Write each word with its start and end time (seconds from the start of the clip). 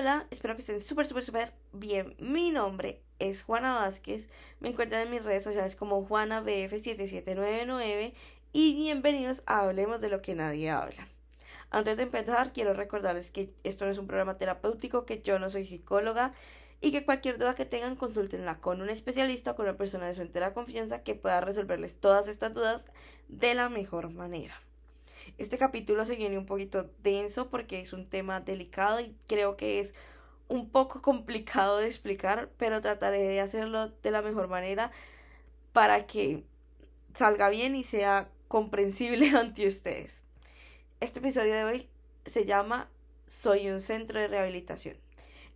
hola, 0.00 0.26
espero 0.30 0.56
que 0.56 0.62
estén 0.62 0.82
súper, 0.82 1.04
súper, 1.04 1.24
súper 1.24 1.52
bien. 1.74 2.16
Mi 2.18 2.50
nombre 2.50 3.02
es 3.18 3.42
Juana 3.42 3.80
Vázquez. 3.80 4.30
Me 4.58 4.70
encuentran 4.70 5.02
en 5.02 5.10
mis 5.10 5.22
redes 5.22 5.44
sociales 5.44 5.76
como 5.76 6.08
JuanaBF7799 6.08 8.14
y 8.54 8.74
bienvenidos 8.76 9.42
a 9.44 9.60
Hablemos 9.60 10.00
de 10.00 10.08
lo 10.08 10.22
que 10.22 10.34
nadie 10.34 10.70
habla. 10.70 11.06
Antes 11.68 11.98
de 11.98 12.04
empezar, 12.04 12.54
quiero 12.54 12.72
recordarles 12.72 13.30
que 13.30 13.52
esto 13.62 13.84
no 13.84 13.90
es 13.90 13.98
un 13.98 14.06
programa 14.06 14.38
terapéutico, 14.38 15.04
que 15.04 15.20
yo 15.20 15.38
no 15.38 15.50
soy 15.50 15.66
psicóloga 15.66 16.32
y 16.80 16.92
que 16.92 17.04
cualquier 17.04 17.36
duda 17.36 17.54
que 17.54 17.66
tengan, 17.66 17.94
consúltenla 17.94 18.58
con 18.58 18.80
un 18.80 18.88
especialista 18.88 19.50
o 19.50 19.54
con 19.54 19.66
una 19.66 19.76
persona 19.76 20.06
de 20.06 20.14
su 20.14 20.22
entera 20.22 20.54
confianza 20.54 21.02
que 21.02 21.14
pueda 21.14 21.42
resolverles 21.42 22.00
todas 22.00 22.26
estas 22.26 22.54
dudas 22.54 22.88
de 23.28 23.54
la 23.54 23.68
mejor 23.68 24.08
manera. 24.08 24.62
Este 25.38 25.58
capítulo 25.58 26.04
se 26.04 26.16
viene 26.16 26.38
un 26.38 26.46
poquito 26.46 26.90
denso 27.02 27.48
porque 27.48 27.80
es 27.80 27.92
un 27.92 28.08
tema 28.08 28.40
delicado 28.40 29.00
y 29.00 29.14
creo 29.26 29.56
que 29.56 29.80
es 29.80 29.94
un 30.48 30.68
poco 30.68 31.02
complicado 31.02 31.78
de 31.78 31.86
explicar, 31.86 32.50
pero 32.56 32.80
trataré 32.80 33.20
de 33.20 33.40
hacerlo 33.40 33.88
de 33.88 34.10
la 34.10 34.22
mejor 34.22 34.48
manera 34.48 34.90
para 35.72 36.06
que 36.06 36.44
salga 37.14 37.48
bien 37.48 37.76
y 37.76 37.84
sea 37.84 38.28
comprensible 38.48 39.30
ante 39.36 39.66
ustedes. 39.66 40.22
Este 41.00 41.20
episodio 41.20 41.54
de 41.54 41.64
hoy 41.64 41.88
se 42.26 42.44
llama 42.44 42.90
Soy 43.26 43.70
un 43.70 43.80
centro 43.80 44.20
de 44.20 44.28
rehabilitación. 44.28 44.96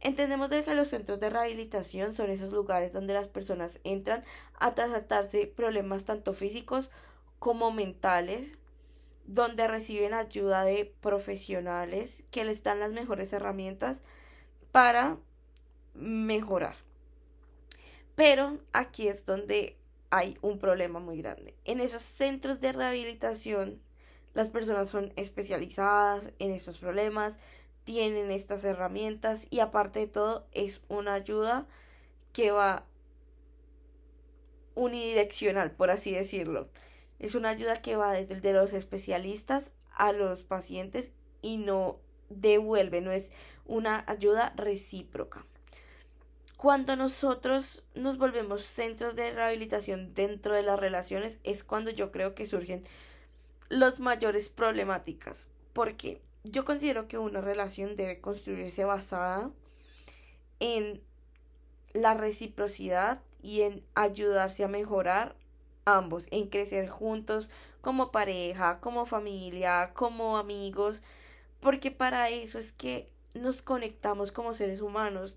Entendemos 0.01 0.51
que 0.51 0.75
los 0.75 0.89
centros 0.89 1.19
de 1.19 1.31
rehabilitación 1.31 2.13
son 2.13 2.31
esos 2.31 2.53
lugares 2.53 2.93
donde 2.93 3.15
las 3.15 3.27
personas 3.27 3.81
entran 3.85 4.23
a 4.59 4.75
tratarse 4.75 5.47
problemas 5.47 6.05
tanto 6.05 6.35
físicos 6.35 6.91
como 7.39 7.71
mentales, 7.73 8.53
donde 9.27 9.69
reciben 9.69 10.15
ayuda 10.15 10.65
de 10.65 10.93
profesionales 11.01 12.25
que 12.31 12.45
les 12.45 12.63
dan 12.63 12.81
las 12.81 12.93
mejores 12.93 13.33
herramientas 13.33 14.03
para 14.73 15.19
mejorar. 15.95 16.77
Pero 18.15 18.59
aquí 18.73 19.09
es 19.09 19.25
donde 19.27 19.77
hay 20.11 20.39
un 20.43 20.59
problema 20.59 21.01
muy 21.01 21.21
grande. 21.21 21.55
En 21.65 21.81
esos 21.81 22.03
centros 22.03 22.61
de 22.61 22.73
rehabilitación, 22.73 23.81
las 24.35 24.51
personas 24.51 24.89
son 24.89 25.13
especializadas 25.17 26.33
en 26.39 26.53
estos 26.53 26.79
problemas, 26.79 27.39
tienen 27.85 28.31
estas 28.31 28.65
herramientas 28.65 29.47
y 29.51 29.61
aparte 29.61 30.01
de 30.01 30.07
todo 30.07 30.47
es 30.53 30.81
una 30.89 31.15
ayuda 31.15 31.67
que 32.33 32.51
va 32.51 32.85
unidireccional, 34.75 35.71
por 35.71 35.91
así 35.91 36.13
decirlo. 36.13 36.69
Es 37.19 37.35
una 37.35 37.51
ayuda 37.51 37.81
que 37.83 37.97
va 37.97 38.13
desde 38.13 38.35
el 38.35 38.41
de 38.41 38.53
los 38.53 38.73
especialistas 38.73 39.73
a 39.93 40.13
los 40.13 40.43
pacientes 40.43 41.13
y 41.43 41.59
no 41.59 41.99
devuelve, 42.29 43.01
no 43.01 43.13
es 43.13 43.31
una 43.67 44.05
ayuda 44.07 44.53
recíproca. 44.57 45.45
Cuando 46.57 46.97
nosotros 46.97 47.85
nos 47.95 48.17
volvemos 48.17 48.63
centros 48.63 49.15
de 49.17 49.33
rehabilitación 49.33 50.15
dentro 50.15 50.55
de 50.55 50.63
las 50.63 50.81
relaciones 50.81 51.39
es 51.45 51.63
cuando 51.63 51.91
yo 51.91 52.11
creo 52.11 52.35
que 52.35 52.47
surgen 52.47 52.83
las 53.69 54.01
mayores 54.01 54.49
problemáticas. 54.49 55.49
Porque 55.73 56.23
yo 56.45 56.65
considero 56.65 57.09
que 57.09 57.19
una 57.19 57.41
relación 57.41 57.97
debe 57.97 58.21
construirse 58.21 58.85
basada 58.85 59.51
en 60.61 61.03
la 61.93 62.15
reciprocidad 62.15 63.21
y 63.43 63.63
en 63.63 63.85
ayudarse 63.95 64.65
a 64.65 64.69
mejorar 64.69 65.37
ambos, 65.85 66.27
en 66.31 66.49
crecer 66.49 66.89
juntos 66.89 67.51
como 67.81 68.11
pareja, 68.11 68.81
como 68.81 69.07
familia, 69.07 69.93
como 69.95 70.39
amigos, 70.39 71.03
porque 71.61 71.91
para 71.91 72.31
eso 72.31 72.59
es 72.59 72.73
que 72.73 73.11
nos 73.35 73.63
conectamos 73.63 74.33
como 74.33 74.55
seres 74.55 74.81
humanos, 74.81 75.37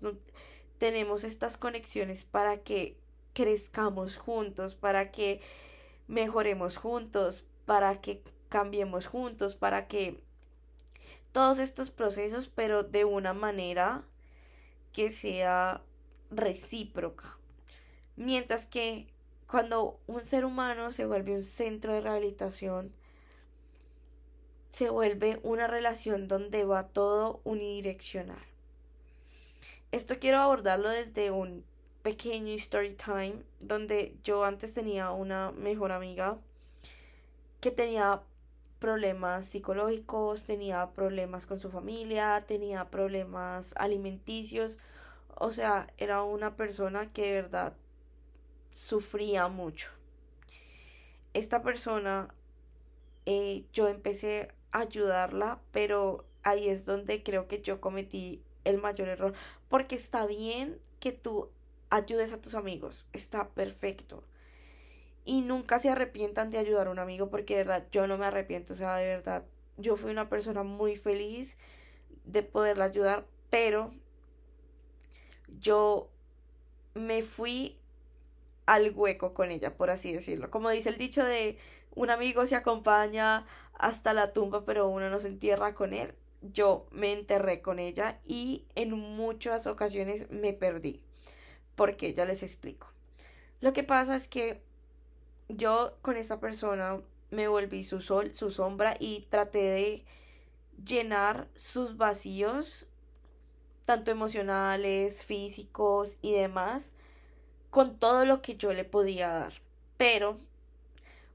tenemos 0.78 1.24
estas 1.24 1.56
conexiones 1.56 2.24
para 2.24 2.58
que 2.58 2.96
crezcamos 3.32 4.16
juntos, 4.16 4.74
para 4.74 5.10
que 5.10 5.40
mejoremos 6.06 6.76
juntos, 6.76 7.44
para 7.66 8.00
que 8.00 8.22
cambiemos 8.48 9.06
juntos, 9.06 9.56
para 9.56 9.88
que 9.88 10.22
todos 11.32 11.58
estos 11.58 11.90
procesos, 11.90 12.48
pero 12.48 12.82
de 12.82 13.04
una 13.04 13.34
manera 13.34 14.04
que 14.92 15.10
sea 15.10 15.82
recíproca. 16.30 17.38
Mientras 18.16 18.66
que 18.66 19.06
cuando 19.48 19.98
un 20.06 20.22
ser 20.22 20.44
humano 20.44 20.92
se 20.92 21.06
vuelve 21.06 21.34
un 21.34 21.42
centro 21.42 21.94
de 21.94 22.02
rehabilitación, 22.02 22.92
se 24.68 24.90
vuelve 24.90 25.40
una 25.42 25.66
relación 25.66 26.28
donde 26.28 26.64
va 26.64 26.88
todo 26.88 27.40
unidireccional. 27.44 28.44
Esto 29.90 30.18
quiero 30.18 30.38
abordarlo 30.38 30.90
desde 30.90 31.30
un 31.30 31.64
pequeño 32.02 32.52
story 32.54 32.94
time 32.94 33.42
donde 33.58 34.14
yo 34.22 34.44
antes 34.44 34.74
tenía 34.74 35.10
una 35.12 35.50
mejor 35.52 35.92
amiga 35.92 36.36
que 37.62 37.70
tenía 37.70 38.20
problemas 38.78 39.46
psicológicos, 39.46 40.44
tenía 40.44 40.90
problemas 40.90 41.46
con 41.46 41.58
su 41.58 41.70
familia, 41.70 42.44
tenía 42.46 42.90
problemas 42.90 43.72
alimenticios, 43.76 44.76
o 45.34 45.52
sea, 45.52 45.92
era 45.96 46.22
una 46.22 46.54
persona 46.54 47.10
que 47.12 47.22
de 47.22 47.42
verdad 47.42 47.72
sufría 48.78 49.48
mucho. 49.48 49.90
Esta 51.34 51.62
persona, 51.62 52.34
eh, 53.26 53.64
yo 53.72 53.88
empecé 53.88 54.48
a 54.72 54.80
ayudarla, 54.80 55.60
pero 55.72 56.24
ahí 56.42 56.68
es 56.68 56.86
donde 56.86 57.22
creo 57.22 57.48
que 57.48 57.60
yo 57.60 57.80
cometí 57.80 58.42
el 58.64 58.78
mayor 58.78 59.08
error, 59.08 59.34
porque 59.68 59.96
está 59.96 60.26
bien 60.26 60.80
que 61.00 61.12
tú 61.12 61.50
ayudes 61.90 62.32
a 62.32 62.40
tus 62.40 62.54
amigos, 62.54 63.06
está 63.12 63.48
perfecto. 63.50 64.22
Y 65.24 65.42
nunca 65.42 65.78
se 65.78 65.90
arrepientan 65.90 66.50
de 66.50 66.58
ayudar 66.58 66.86
a 66.86 66.90
un 66.90 66.98
amigo 66.98 67.28
porque 67.28 67.56
de 67.56 67.64
verdad 67.64 67.86
yo 67.92 68.06
no 68.06 68.16
me 68.16 68.26
arrepiento, 68.26 68.72
o 68.72 68.76
sea, 68.76 68.96
de 68.96 69.06
verdad 69.06 69.44
yo 69.76 69.96
fui 69.96 70.10
una 70.10 70.28
persona 70.28 70.62
muy 70.62 70.96
feliz 70.96 71.56
de 72.24 72.42
poderla 72.42 72.84
ayudar, 72.86 73.26
pero 73.50 73.92
yo 75.60 76.08
me 76.94 77.22
fui 77.22 77.78
al 78.68 78.92
hueco 78.94 79.32
con 79.32 79.50
ella, 79.50 79.74
por 79.78 79.88
así 79.88 80.12
decirlo. 80.12 80.50
Como 80.50 80.68
dice 80.68 80.90
el 80.90 80.98
dicho 80.98 81.24
de 81.24 81.56
un 81.94 82.10
amigo 82.10 82.46
se 82.46 82.54
acompaña 82.54 83.46
hasta 83.72 84.12
la 84.12 84.34
tumba, 84.34 84.66
pero 84.66 84.88
uno 84.88 85.08
no 85.08 85.20
se 85.20 85.28
entierra 85.28 85.74
con 85.74 85.94
él. 85.94 86.14
Yo 86.42 86.86
me 86.90 87.12
enterré 87.12 87.62
con 87.62 87.78
ella 87.78 88.20
y 88.26 88.66
en 88.74 88.90
muchas 88.90 89.66
ocasiones 89.66 90.30
me 90.30 90.52
perdí. 90.52 91.02
porque 91.76 92.12
Ya 92.12 92.26
les 92.26 92.42
explico. 92.42 92.88
Lo 93.60 93.72
que 93.72 93.84
pasa 93.84 94.14
es 94.16 94.28
que 94.28 94.60
yo 95.48 95.96
con 96.02 96.18
esta 96.18 96.38
persona 96.38 97.00
me 97.30 97.48
volví 97.48 97.84
su 97.84 98.02
sol, 98.02 98.34
su 98.34 98.50
sombra 98.50 98.96
y 99.00 99.26
traté 99.30 99.62
de 99.62 100.04
llenar 100.84 101.48
sus 101.54 101.96
vacíos, 101.96 102.86
tanto 103.86 104.10
emocionales, 104.10 105.24
físicos 105.24 106.18
y 106.20 106.34
demás, 106.34 106.92
con 107.78 107.96
todo 107.96 108.24
lo 108.24 108.42
que 108.42 108.56
yo 108.56 108.72
le 108.72 108.84
podía 108.84 109.28
dar. 109.28 109.52
Pero 109.96 110.36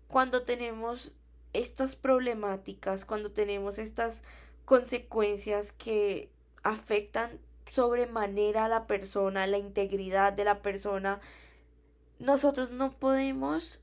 cuando 0.10 0.44
tenemos 0.44 1.14
estas 1.54 1.96
problemáticas, 1.96 3.06
cuando 3.06 3.32
tenemos 3.32 3.80
estas 3.80 4.24
consecuencias 4.66 5.72
que 5.72 6.30
afectan 6.62 7.40
sobremanera 7.72 8.66
a 8.66 8.68
la 8.68 8.88
persona, 8.88 9.48
la 9.48 9.58
integridad 9.58 10.34
de 10.34 10.44
la 10.44 10.62
persona, 10.62 11.22
nosotros 12.20 12.72
no 12.72 12.92
podemos 12.92 13.80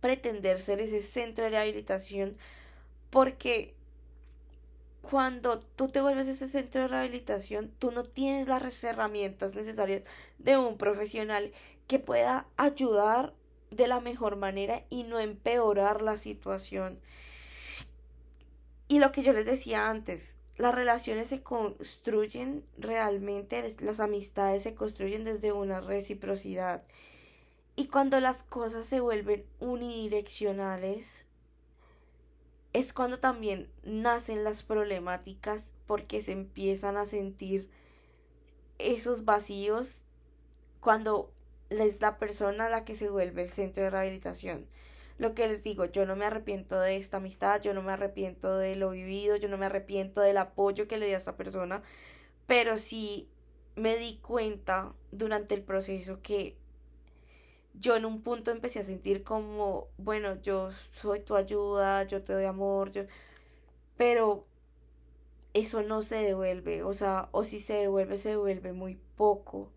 pretender 0.00 0.60
ser 0.60 0.80
ese 0.80 1.04
centro 1.04 1.44
de 1.44 1.50
rehabilitación 1.50 2.36
porque 3.10 3.76
cuando 5.10 5.60
tú 5.60 5.88
te 5.88 6.02
vuelves 6.02 6.28
ese 6.28 6.48
centro 6.48 6.82
de 6.82 6.88
rehabilitación, 6.88 7.72
tú 7.78 7.92
no 7.92 8.02
tienes 8.02 8.46
las 8.46 8.84
herramientas 8.84 9.54
necesarias 9.54 10.02
de 10.38 10.58
un 10.58 10.76
profesional 10.76 11.52
que 11.86 11.98
pueda 11.98 12.46
ayudar 12.58 13.32
de 13.70 13.88
la 13.88 14.00
mejor 14.00 14.36
manera 14.36 14.84
y 14.90 15.04
no 15.04 15.18
empeorar 15.18 16.02
la 16.02 16.18
situación. 16.18 16.98
Y 18.88 18.98
lo 18.98 19.10
que 19.10 19.22
yo 19.22 19.32
les 19.32 19.46
decía 19.46 19.88
antes, 19.88 20.36
las 20.58 20.74
relaciones 20.74 21.28
se 21.28 21.42
construyen 21.42 22.64
realmente, 22.76 23.74
las 23.80 24.00
amistades 24.00 24.62
se 24.62 24.74
construyen 24.74 25.24
desde 25.24 25.52
una 25.52 25.80
reciprocidad. 25.80 26.82
Y 27.76 27.86
cuando 27.86 28.20
las 28.20 28.42
cosas 28.42 28.84
se 28.84 29.00
vuelven 29.00 29.46
unidireccionales, 29.58 31.24
es 32.72 32.92
cuando 32.92 33.18
también 33.18 33.70
nacen 33.82 34.44
las 34.44 34.62
problemáticas 34.62 35.72
porque 35.86 36.20
se 36.20 36.32
empiezan 36.32 36.96
a 36.96 37.06
sentir 37.06 37.68
esos 38.78 39.24
vacíos 39.24 40.04
cuando 40.80 41.32
es 41.70 42.00
la 42.00 42.18
persona 42.18 42.68
la 42.68 42.84
que 42.84 42.94
se 42.94 43.10
vuelve 43.10 43.42
el 43.42 43.48
centro 43.48 43.82
de 43.84 43.90
rehabilitación. 43.90 44.66
Lo 45.18 45.34
que 45.34 45.48
les 45.48 45.64
digo, 45.64 45.84
yo 45.86 46.06
no 46.06 46.14
me 46.14 46.26
arrepiento 46.26 46.78
de 46.78 46.96
esta 46.96 47.16
amistad, 47.16 47.60
yo 47.60 47.74
no 47.74 47.82
me 47.82 47.92
arrepiento 47.92 48.56
de 48.56 48.76
lo 48.76 48.90
vivido, 48.90 49.36
yo 49.36 49.48
no 49.48 49.58
me 49.58 49.66
arrepiento 49.66 50.20
del 50.20 50.36
apoyo 50.36 50.86
que 50.86 50.96
le 50.96 51.06
di 51.06 51.14
a 51.14 51.18
esta 51.18 51.36
persona, 51.36 51.82
pero 52.46 52.78
sí 52.78 53.28
me 53.74 53.96
di 53.96 54.18
cuenta 54.22 54.94
durante 55.10 55.54
el 55.54 55.62
proceso 55.62 56.20
que 56.22 56.56
yo 57.80 57.96
en 57.96 58.04
un 58.04 58.22
punto 58.22 58.50
empecé 58.50 58.80
a 58.80 58.84
sentir 58.84 59.24
como, 59.24 59.88
bueno, 59.98 60.40
yo 60.42 60.70
soy 60.92 61.20
tu 61.20 61.36
ayuda, 61.36 62.04
yo 62.04 62.22
te 62.22 62.32
doy 62.32 62.44
amor, 62.44 62.90
yo... 62.92 63.04
pero 63.96 64.46
eso 65.54 65.82
no 65.82 66.02
se 66.02 66.16
devuelve, 66.16 66.82
o 66.84 66.94
sea, 66.94 67.28
o 67.32 67.44
si 67.44 67.60
se 67.60 67.74
devuelve, 67.74 68.18
se 68.18 68.30
devuelve 68.30 68.72
muy 68.72 68.98
poco. 69.16 69.70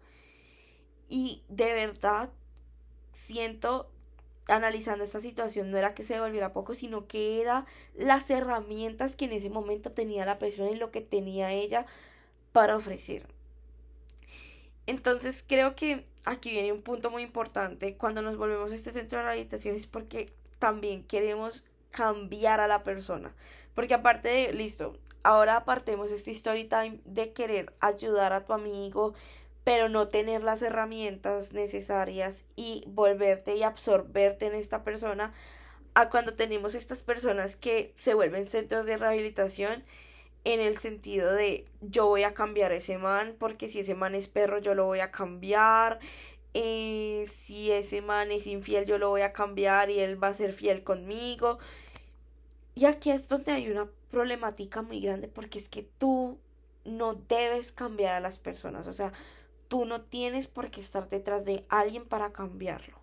Y 1.10 1.44
de 1.50 1.74
verdad 1.74 2.30
siento, 3.14 3.90
analizando 4.48 5.04
esta 5.04 5.22
situación, 5.22 5.72
no 5.72 5.78
era 5.78 5.94
que 5.96 6.04
se 6.04 6.16
devolviera 6.16 6.54
poco, 6.54 6.74
sino 6.74 7.08
que 7.08 7.42
era 7.42 7.66
las 7.96 8.30
herramientas 8.30 9.16
que 9.16 9.26
en 9.26 9.34
ese 9.34 9.50
momento 9.50 9.92
tenía 9.92 10.26
la 10.26 10.40
persona 10.40 10.72
y 10.72 10.76
lo 10.76 10.92
que 10.92 11.02
tenía 11.02 11.52
ella 11.52 11.86
para 12.54 12.78
ofrecer. 12.78 13.28
Entonces 14.88 15.44
creo 15.48 15.76
que 15.76 16.06
aquí 16.26 16.52
viene 16.52 16.72
un 16.72 16.82
punto 16.82 17.10
muy 17.10 17.24
importante 17.24 17.96
cuando 17.96 18.22
nos 18.22 18.38
volvemos 18.38 18.72
a 18.72 18.76
este 18.76 18.92
centro 18.92 19.18
de 19.18 19.26
rehabilitación 19.26 19.76
es 19.76 19.88
porque 19.88 20.32
también 20.60 21.04
queremos 21.04 21.66
cambiar 21.92 22.60
a 22.60 22.68
la 22.68 22.84
persona. 22.84 23.34
Porque 23.74 23.94
aparte 23.94 24.30
de, 24.30 24.54
listo, 24.54 24.98
ahora 25.24 25.58
apartemos 25.58 26.12
este 26.12 26.32
story 26.32 26.66
time 26.66 27.00
de 27.06 27.34
querer 27.34 27.74
ayudar 27.80 28.34
a 28.34 28.46
tu 28.46 28.54
amigo, 28.54 29.14
pero 29.64 29.90
no 29.90 30.08
tener 30.08 30.44
las 30.44 30.62
herramientas 30.62 31.54
necesarias 31.54 32.46
y 32.56 32.84
volverte 32.88 33.56
y 33.56 33.64
absorberte 33.64 34.48
en 34.48 34.56
esta 34.56 34.84
persona, 34.84 35.34
a 35.94 36.10
cuando 36.10 36.34
tenemos 36.34 36.74
estas 36.74 37.04
personas 37.04 37.56
que 37.56 37.94
se 38.00 38.14
vuelven 38.14 38.46
centros 38.46 38.86
de 38.86 38.98
rehabilitación 38.98 39.84
en 40.44 40.60
el 40.60 40.78
sentido 40.78 41.32
de 41.32 41.66
yo 41.82 42.08
voy 42.08 42.24
a 42.24 42.34
cambiar 42.34 42.72
ese 42.72 42.98
man 42.98 43.36
porque 43.40 43.70
si 43.70 43.80
ese 43.80 43.96
man 43.96 44.16
es 44.16 44.28
perro 44.28 44.60
yo 44.60 44.76
lo 44.76 44.86
voy 44.86 45.00
a 45.00 45.12
cambiar. 45.12 46.00
Eh, 46.54 47.26
si 47.32 47.72
ese 47.72 48.02
man 48.02 48.32
es 48.32 48.46
infiel 48.48 48.86
yo 48.86 48.98
lo 48.98 49.10
voy 49.10 49.22
a 49.22 49.34
cambiar 49.34 49.90
y 49.90 50.00
él 50.00 50.22
va 50.22 50.30
a 50.30 50.34
ser 50.34 50.54
fiel 50.54 50.84
conmigo. 50.84 51.60
Y 52.76 52.86
aquí 52.86 53.12
es 53.12 53.28
donde 53.28 53.52
hay 53.52 53.70
una 53.70 53.90
problemática 54.10 54.82
muy 54.82 55.00
grande 55.00 55.28
porque 55.28 55.60
es 55.60 55.70
que 55.70 55.84
tú 55.84 56.40
no 56.86 57.14
debes 57.14 57.72
cambiar 57.72 58.16
a 58.16 58.20
las 58.20 58.38
personas. 58.40 58.88
O 58.88 58.94
sea 58.94 59.14
tú 59.68 59.86
no 59.86 60.02
tienes 60.02 60.48
por 60.48 60.70
qué 60.70 60.82
estar 60.82 61.08
detrás 61.08 61.46
de 61.46 61.66
alguien 61.70 62.06
para 62.06 62.34
cambiarlo. 62.34 63.00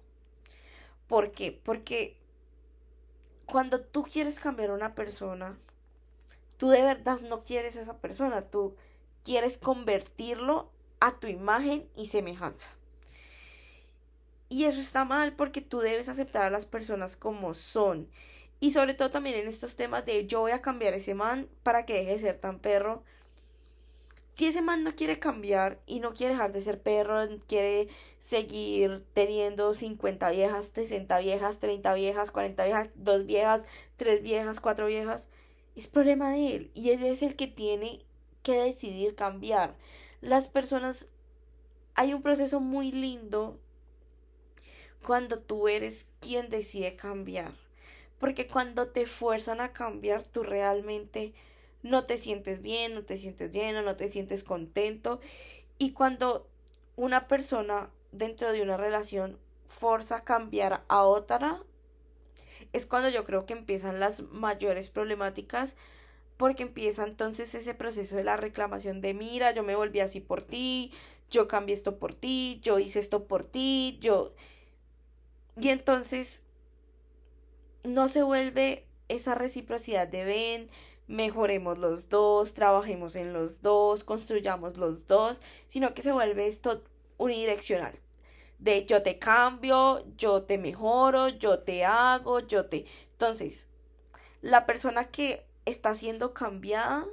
¿por 1.06 1.32
qué? 1.32 1.58
porque 1.64 2.16
cuando 3.46 3.80
tú 3.80 4.02
quieres 4.02 4.38
cambiar 4.38 4.70
a 4.70 4.74
una 4.74 4.94
persona 4.94 5.58
tú 6.58 6.68
de 6.68 6.82
verdad 6.82 7.20
no 7.20 7.44
quieres 7.44 7.76
a 7.76 7.80
esa 7.80 7.98
persona, 7.98 8.42
tú 8.42 8.76
quieres 9.24 9.56
convertirlo 9.56 10.70
a 11.00 11.18
tu 11.18 11.26
imagen 11.26 11.88
y 11.96 12.06
semejanza. 12.06 12.70
Y 14.50 14.64
eso 14.64 14.80
está 14.80 15.04
mal 15.04 15.34
porque 15.34 15.60
tú 15.60 15.78
debes 15.80 16.08
aceptar 16.08 16.44
a 16.44 16.50
las 16.50 16.66
personas 16.66 17.16
como 17.16 17.54
son. 17.54 18.08
Y 18.60 18.72
sobre 18.72 18.94
todo 18.94 19.10
también 19.10 19.36
en 19.36 19.48
estos 19.48 19.76
temas 19.76 20.04
de 20.04 20.26
yo 20.26 20.40
voy 20.40 20.52
a 20.52 20.62
cambiar 20.62 20.94
ese 20.94 21.14
man 21.14 21.48
para 21.62 21.84
que 21.84 21.94
deje 21.94 22.12
de 22.12 22.18
ser 22.18 22.38
tan 22.38 22.58
perro. 22.58 23.04
Si 24.32 24.46
ese 24.46 24.62
man 24.62 24.84
no 24.84 24.94
quiere 24.94 25.18
cambiar 25.18 25.80
y 25.86 26.00
no 26.00 26.12
quiere 26.12 26.32
dejar 26.32 26.52
de 26.52 26.62
ser 26.62 26.80
perro, 26.80 27.26
quiere 27.46 27.88
seguir 28.18 29.04
teniendo 29.12 29.74
50 29.74 30.30
viejas, 30.30 30.70
60 30.74 31.18
viejas, 31.18 31.58
30 31.58 31.92
viejas, 31.94 32.30
40 32.30 32.64
viejas, 32.64 32.90
2 32.94 33.26
viejas, 33.26 33.64
3 33.96 34.22
viejas, 34.22 34.60
4 34.60 34.86
viejas, 34.86 35.28
es 35.78 35.86
problema 35.86 36.30
de 36.30 36.56
él 36.56 36.70
y 36.74 36.90
él 36.90 37.04
es 37.04 37.22
el 37.22 37.36
que 37.36 37.46
tiene 37.46 38.04
que 38.42 38.54
decidir 38.54 39.14
cambiar. 39.14 39.76
Las 40.20 40.48
personas, 40.48 41.06
hay 41.94 42.14
un 42.14 42.22
proceso 42.22 42.58
muy 42.60 42.90
lindo 42.90 43.60
cuando 45.04 45.38
tú 45.38 45.68
eres 45.68 46.06
quien 46.20 46.48
decide 46.48 46.96
cambiar. 46.96 47.52
Porque 48.18 48.48
cuando 48.48 48.88
te 48.88 49.06
fuerzan 49.06 49.60
a 49.60 49.72
cambiar, 49.72 50.24
tú 50.24 50.42
realmente 50.42 51.32
no 51.84 52.04
te 52.04 52.18
sientes 52.18 52.60
bien, 52.60 52.94
no 52.94 53.04
te 53.04 53.16
sientes 53.16 53.52
lleno, 53.52 53.82
no 53.82 53.94
te 53.94 54.08
sientes 54.08 54.42
contento. 54.42 55.20
Y 55.78 55.92
cuando 55.92 56.48
una 56.96 57.28
persona 57.28 57.90
dentro 58.10 58.50
de 58.50 58.62
una 58.62 58.76
relación 58.76 59.38
forza 59.68 60.16
a 60.16 60.24
cambiar 60.24 60.82
a 60.88 61.04
otra, 61.04 61.62
es 62.72 62.86
cuando 62.86 63.08
yo 63.08 63.24
creo 63.24 63.46
que 63.46 63.54
empiezan 63.54 64.00
las 64.00 64.22
mayores 64.22 64.88
problemáticas 64.90 65.76
porque 66.36 66.62
empieza 66.62 67.04
entonces 67.04 67.54
ese 67.54 67.74
proceso 67.74 68.16
de 68.16 68.24
la 68.24 68.36
reclamación 68.36 69.00
de 69.00 69.12
mira, 69.14 69.52
yo 69.52 69.62
me 69.64 69.74
volví 69.74 70.00
así 70.00 70.20
por 70.20 70.42
ti, 70.42 70.92
yo 71.30 71.48
cambié 71.48 71.74
esto 71.74 71.98
por 71.98 72.14
ti, 72.14 72.60
yo 72.62 72.78
hice 72.78 73.00
esto 73.00 73.26
por 73.26 73.44
ti, 73.44 73.98
yo... 74.00 74.34
Y 75.60 75.70
entonces 75.70 76.44
no 77.82 78.08
se 78.08 78.22
vuelve 78.22 78.86
esa 79.08 79.34
reciprocidad 79.34 80.06
de 80.06 80.24
ven, 80.24 80.70
mejoremos 81.08 81.78
los 81.78 82.08
dos, 82.08 82.54
trabajemos 82.54 83.16
en 83.16 83.32
los 83.32 83.60
dos, 83.60 84.04
construyamos 84.04 84.76
los 84.76 85.08
dos, 85.08 85.40
sino 85.66 85.94
que 85.94 86.02
se 86.02 86.12
vuelve 86.12 86.46
esto 86.46 86.84
unidireccional 87.16 87.98
de 88.58 88.86
yo 88.86 89.02
te 89.02 89.18
cambio, 89.18 90.04
yo 90.16 90.42
te 90.42 90.58
mejoro, 90.58 91.28
yo 91.28 91.60
te 91.60 91.84
hago, 91.84 92.40
yo 92.40 92.66
te... 92.66 92.86
Entonces, 93.12 93.66
la 94.42 94.66
persona 94.66 95.08
que 95.08 95.44
está 95.64 95.94
siendo 95.94 96.34
cambiada 96.34 97.06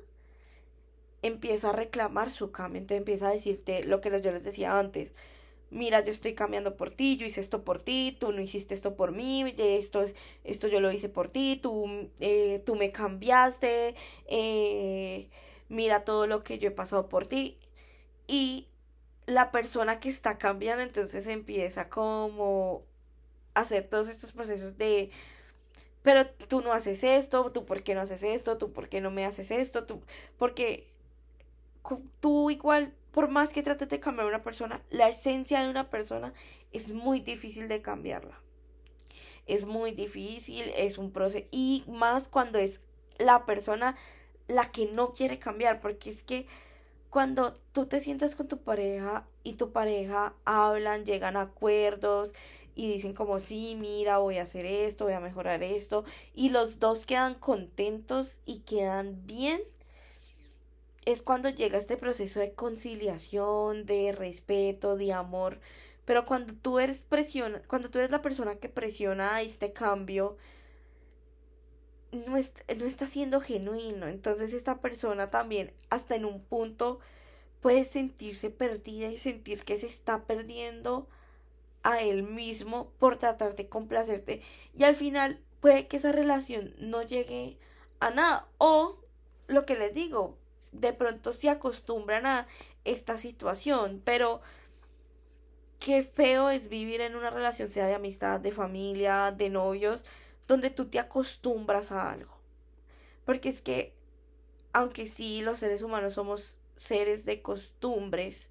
empieza 1.21 1.69
a 1.69 1.73
reclamar 1.73 2.29
su 2.29 2.51
cambio, 2.51 2.79
entonces 2.79 2.99
empieza 2.99 3.29
a 3.29 3.33
decirte 3.33 3.83
lo 3.83 4.01
que 4.01 4.09
yo 4.21 4.31
les 4.31 4.43
decía 4.43 4.77
antes. 4.77 5.13
Mira, 5.71 6.05
yo 6.05 6.11
estoy 6.11 6.35
cambiando 6.35 6.77
por 6.77 6.91
ti, 6.91 7.17
yo 7.17 7.25
hice 7.25 7.41
esto 7.41 7.63
por 7.63 7.81
ti, 7.81 8.15
tú 8.19 8.31
no 8.31 8.41
hiciste 8.41 8.75
esto 8.75 8.95
por 8.95 9.11
mí, 9.11 9.53
esto, 9.57 10.05
esto 10.43 10.67
yo 10.67 10.79
lo 10.79 10.91
hice 10.91 11.09
por 11.09 11.29
ti, 11.29 11.59
tú, 11.61 12.09
eh, 12.19 12.61
tú 12.65 12.75
me 12.75 12.91
cambiaste, 12.91 13.95
eh, 14.27 15.29
mira 15.69 16.05
todo 16.05 16.27
lo 16.27 16.43
que 16.43 16.59
yo 16.59 16.69
he 16.69 16.71
pasado 16.71 17.09
por 17.09 17.27
ti. 17.27 17.57
Y 18.27 18.67
la 19.25 19.51
persona 19.51 19.99
que 19.99 20.09
está 20.09 20.37
cambiando 20.37 20.83
entonces 20.83 21.27
empieza 21.27 21.89
como 21.89 22.83
a 23.53 23.61
hacer 23.61 23.87
todos 23.87 24.07
estos 24.07 24.31
procesos 24.31 24.77
de 24.77 25.11
pero 26.03 26.27
tú 26.27 26.61
no 26.61 26.71
haces 26.71 27.03
esto, 27.03 27.51
tú 27.51 27.65
por 27.65 27.81
qué 27.81 27.95
no 27.95 28.01
haces 28.01 28.21
esto, 28.21 28.59
tú 28.59 28.71
por 28.71 28.89
qué 28.89 29.01
no 29.01 29.09
me 29.09 29.25
haces 29.25 29.49
esto, 29.49 29.85
tú 29.85 30.01
porque 30.37 30.87
tú 32.19 32.51
igual 32.51 32.93
por 33.11 33.29
más 33.29 33.49
que 33.49 33.63
trates 33.63 33.87
de 33.89 33.99
cambiar 33.99 34.27
a 34.27 34.29
una 34.29 34.43
persona, 34.43 34.83
la 34.89 35.07
esencia 35.07 35.61
de 35.63 35.69
una 35.69 35.89
persona 35.89 36.33
es 36.73 36.91
muy 36.91 37.21
difícil 37.21 37.69
de 37.69 37.81
cambiarla. 37.81 38.37
Es 39.47 39.65
muy 39.65 39.91
difícil, 39.91 40.71
es 40.75 40.97
un 40.97 41.11
proceso 41.11 41.45
y 41.49 41.85
más 41.87 42.27
cuando 42.27 42.59
es 42.59 42.81
la 43.17 43.45
persona 43.45 43.95
la 44.47 44.71
que 44.71 44.87
no 44.87 45.13
quiere 45.13 45.39
cambiar, 45.39 45.79
porque 45.79 46.09
es 46.09 46.23
que 46.23 46.45
cuando 47.15 47.53
tú 47.71 47.85
te 47.85 48.01
sientas 48.01 48.35
con 48.35 48.49
tu 48.49 48.57
pareja 48.57 49.25
y 49.41 49.53
tu 49.53 49.71
pareja 49.71 50.35
hablan, 50.43 51.05
llegan 51.05 51.37
a 51.37 51.43
acuerdos 51.43 52.33
y 52.75 52.91
dicen 52.91 53.13
como 53.13 53.39
sí, 53.39 53.77
mira, 53.79 54.17
voy 54.17 54.37
a 54.37 54.41
hacer 54.41 54.65
esto, 54.65 55.05
voy 55.05 55.13
a 55.13 55.21
mejorar 55.21 55.63
esto 55.63 56.03
y 56.33 56.49
los 56.49 56.77
dos 56.77 57.05
quedan 57.05 57.35
contentos 57.35 58.41
y 58.45 58.59
quedan 58.63 59.25
bien, 59.25 59.61
es 61.05 61.21
cuando 61.21 61.47
llega 61.47 61.77
este 61.77 61.95
proceso 61.95 62.41
de 62.41 62.51
conciliación, 62.51 63.85
de 63.85 64.11
respeto, 64.11 64.97
de 64.97 65.13
amor. 65.13 65.61
Pero 66.03 66.25
cuando 66.25 66.53
tú 66.53 66.79
eres 66.79 67.01
presiona, 67.01 67.61
cuando 67.69 67.89
tú 67.89 67.99
eres 67.99 68.11
la 68.11 68.21
persona 68.21 68.57
que 68.57 68.67
presiona 68.67 69.41
este 69.41 69.71
cambio, 69.71 70.35
no, 72.15 72.37
está 72.37 73.07
siendo 73.07 73.41
genuino. 73.41 74.07
Entonces 74.07 74.53
esta 74.53 74.79
persona 74.79 75.29
también 75.29 75.73
hasta 75.89 76.15
en 76.15 76.25
un 76.25 76.41
punto 76.41 76.99
puede 77.61 77.85
sentirse 77.85 78.49
perdida 78.49 79.07
y 79.07 79.17
sentir 79.17 79.63
que 79.63 79.77
se 79.77 79.87
está 79.87 80.23
perdiendo 80.25 81.07
a 81.83 82.01
él 82.01 82.23
mismo 82.23 82.91
por 82.99 83.17
tratar 83.17 83.55
de 83.55 83.69
complacerte. 83.69 84.41
Y 84.73 84.83
al 84.83 84.95
final 84.95 85.39
puede 85.59 85.87
que 85.87 85.97
esa 85.97 86.11
relación 86.11 86.73
no 86.79 87.01
llegue 87.03 87.57
a 87.99 88.09
nada. 88.09 88.47
O 88.57 88.97
lo 89.47 89.65
que 89.65 89.75
les 89.75 89.93
digo, 89.93 90.37
de 90.71 90.93
pronto 90.93 91.33
se 91.33 91.49
acostumbran 91.49 92.25
a 92.25 92.47
esta 92.83 93.17
situación. 93.17 94.01
Pero 94.03 94.41
qué 95.79 96.03
feo 96.03 96.49
es 96.49 96.69
vivir 96.69 97.01
en 97.01 97.15
una 97.15 97.29
relación, 97.29 97.69
sea 97.69 97.87
de 97.87 97.95
amistad, 97.95 98.39
de 98.39 98.51
familia, 98.51 99.31
de 99.31 99.49
novios 99.49 100.03
donde 100.47 100.69
tú 100.69 100.85
te 100.85 100.99
acostumbras 100.99 101.91
a 101.91 102.11
algo. 102.11 102.35
Porque 103.25 103.49
es 103.49 103.61
que, 103.61 103.93
aunque 104.73 105.07
sí 105.07 105.41
los 105.41 105.59
seres 105.59 105.81
humanos 105.81 106.13
somos 106.13 106.57
seres 106.77 107.25
de 107.25 107.41
costumbres, 107.41 108.49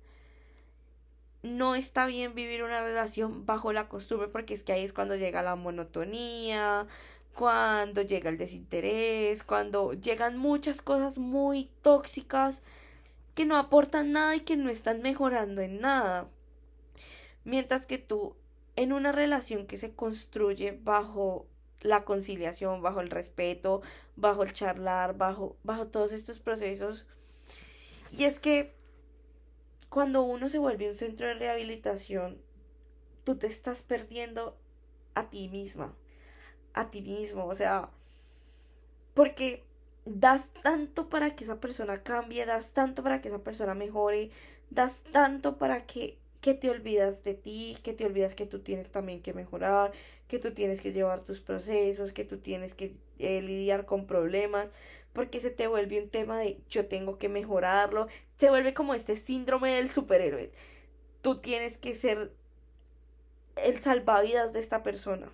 no 1.42 1.74
está 1.74 2.06
bien 2.06 2.34
vivir 2.34 2.64
una 2.64 2.82
relación 2.82 3.44
bajo 3.44 3.72
la 3.72 3.88
costumbre 3.88 4.28
porque 4.28 4.54
es 4.54 4.64
que 4.64 4.72
ahí 4.72 4.82
es 4.82 4.94
cuando 4.94 5.14
llega 5.14 5.42
la 5.42 5.56
monotonía, 5.56 6.86
cuando 7.34 8.00
llega 8.00 8.30
el 8.30 8.38
desinterés, 8.38 9.42
cuando 9.42 9.92
llegan 9.92 10.38
muchas 10.38 10.80
cosas 10.80 11.18
muy 11.18 11.70
tóxicas 11.82 12.62
que 13.34 13.44
no 13.44 13.56
aportan 13.56 14.12
nada 14.12 14.34
y 14.36 14.40
que 14.40 14.56
no 14.56 14.70
están 14.70 15.02
mejorando 15.02 15.60
en 15.60 15.80
nada. 15.80 16.28
Mientras 17.44 17.84
que 17.84 17.98
tú 17.98 18.36
en 18.76 18.92
una 18.92 19.12
relación 19.12 19.66
que 19.66 19.76
se 19.76 19.92
construye 19.92 20.78
bajo 20.82 21.46
la 21.84 22.04
conciliación, 22.04 22.82
bajo 22.82 23.00
el 23.00 23.10
respeto, 23.10 23.82
bajo 24.16 24.42
el 24.42 24.52
charlar, 24.52 25.16
bajo, 25.16 25.56
bajo 25.62 25.86
todos 25.86 26.12
estos 26.12 26.40
procesos. 26.40 27.06
Y 28.10 28.24
es 28.24 28.40
que 28.40 28.74
cuando 29.90 30.22
uno 30.22 30.48
se 30.48 30.58
vuelve 30.58 30.90
un 30.90 30.96
centro 30.96 31.26
de 31.26 31.34
rehabilitación, 31.34 32.38
tú 33.22 33.36
te 33.36 33.46
estás 33.46 33.82
perdiendo 33.82 34.56
a 35.14 35.28
ti 35.30 35.48
misma, 35.48 35.94
a 36.72 36.88
ti 36.88 37.02
mismo, 37.02 37.46
o 37.46 37.54
sea, 37.54 37.90
porque 39.12 39.62
das 40.06 40.42
tanto 40.62 41.08
para 41.08 41.36
que 41.36 41.44
esa 41.44 41.60
persona 41.60 42.02
cambie, 42.02 42.46
das 42.46 42.72
tanto 42.72 43.02
para 43.02 43.20
que 43.20 43.28
esa 43.28 43.44
persona 43.44 43.74
mejore, 43.74 44.30
das 44.70 45.02
tanto 45.12 45.58
para 45.58 45.86
que, 45.86 46.18
que 46.40 46.54
te 46.54 46.70
olvidas 46.70 47.22
de 47.22 47.34
ti, 47.34 47.76
que 47.82 47.92
te 47.92 48.06
olvidas 48.06 48.34
que 48.34 48.46
tú 48.46 48.60
tienes 48.60 48.90
también 48.90 49.22
que 49.22 49.34
mejorar, 49.34 49.92
que 50.28 50.38
tú 50.38 50.52
tienes 50.52 50.80
que 50.80 50.92
llevar 50.92 51.22
tus 51.22 51.40
procesos, 51.40 52.12
que 52.12 52.24
tú 52.24 52.38
tienes 52.38 52.74
que 52.74 52.96
eh, 53.18 53.42
lidiar 53.42 53.86
con 53.86 54.06
problemas, 54.06 54.68
porque 55.12 55.40
se 55.40 55.50
te 55.50 55.66
vuelve 55.66 56.02
un 56.02 56.10
tema 56.10 56.38
de 56.38 56.58
yo 56.68 56.86
tengo 56.86 57.18
que 57.18 57.28
mejorarlo, 57.28 58.08
se 58.38 58.50
vuelve 58.50 58.74
como 58.74 58.94
este 58.94 59.16
síndrome 59.16 59.74
del 59.74 59.88
superhéroe. 59.88 60.50
Tú 61.22 61.38
tienes 61.38 61.78
que 61.78 61.94
ser 61.94 62.32
el 63.56 63.80
salvavidas 63.80 64.52
de 64.52 64.60
esta 64.60 64.82
persona. 64.82 65.30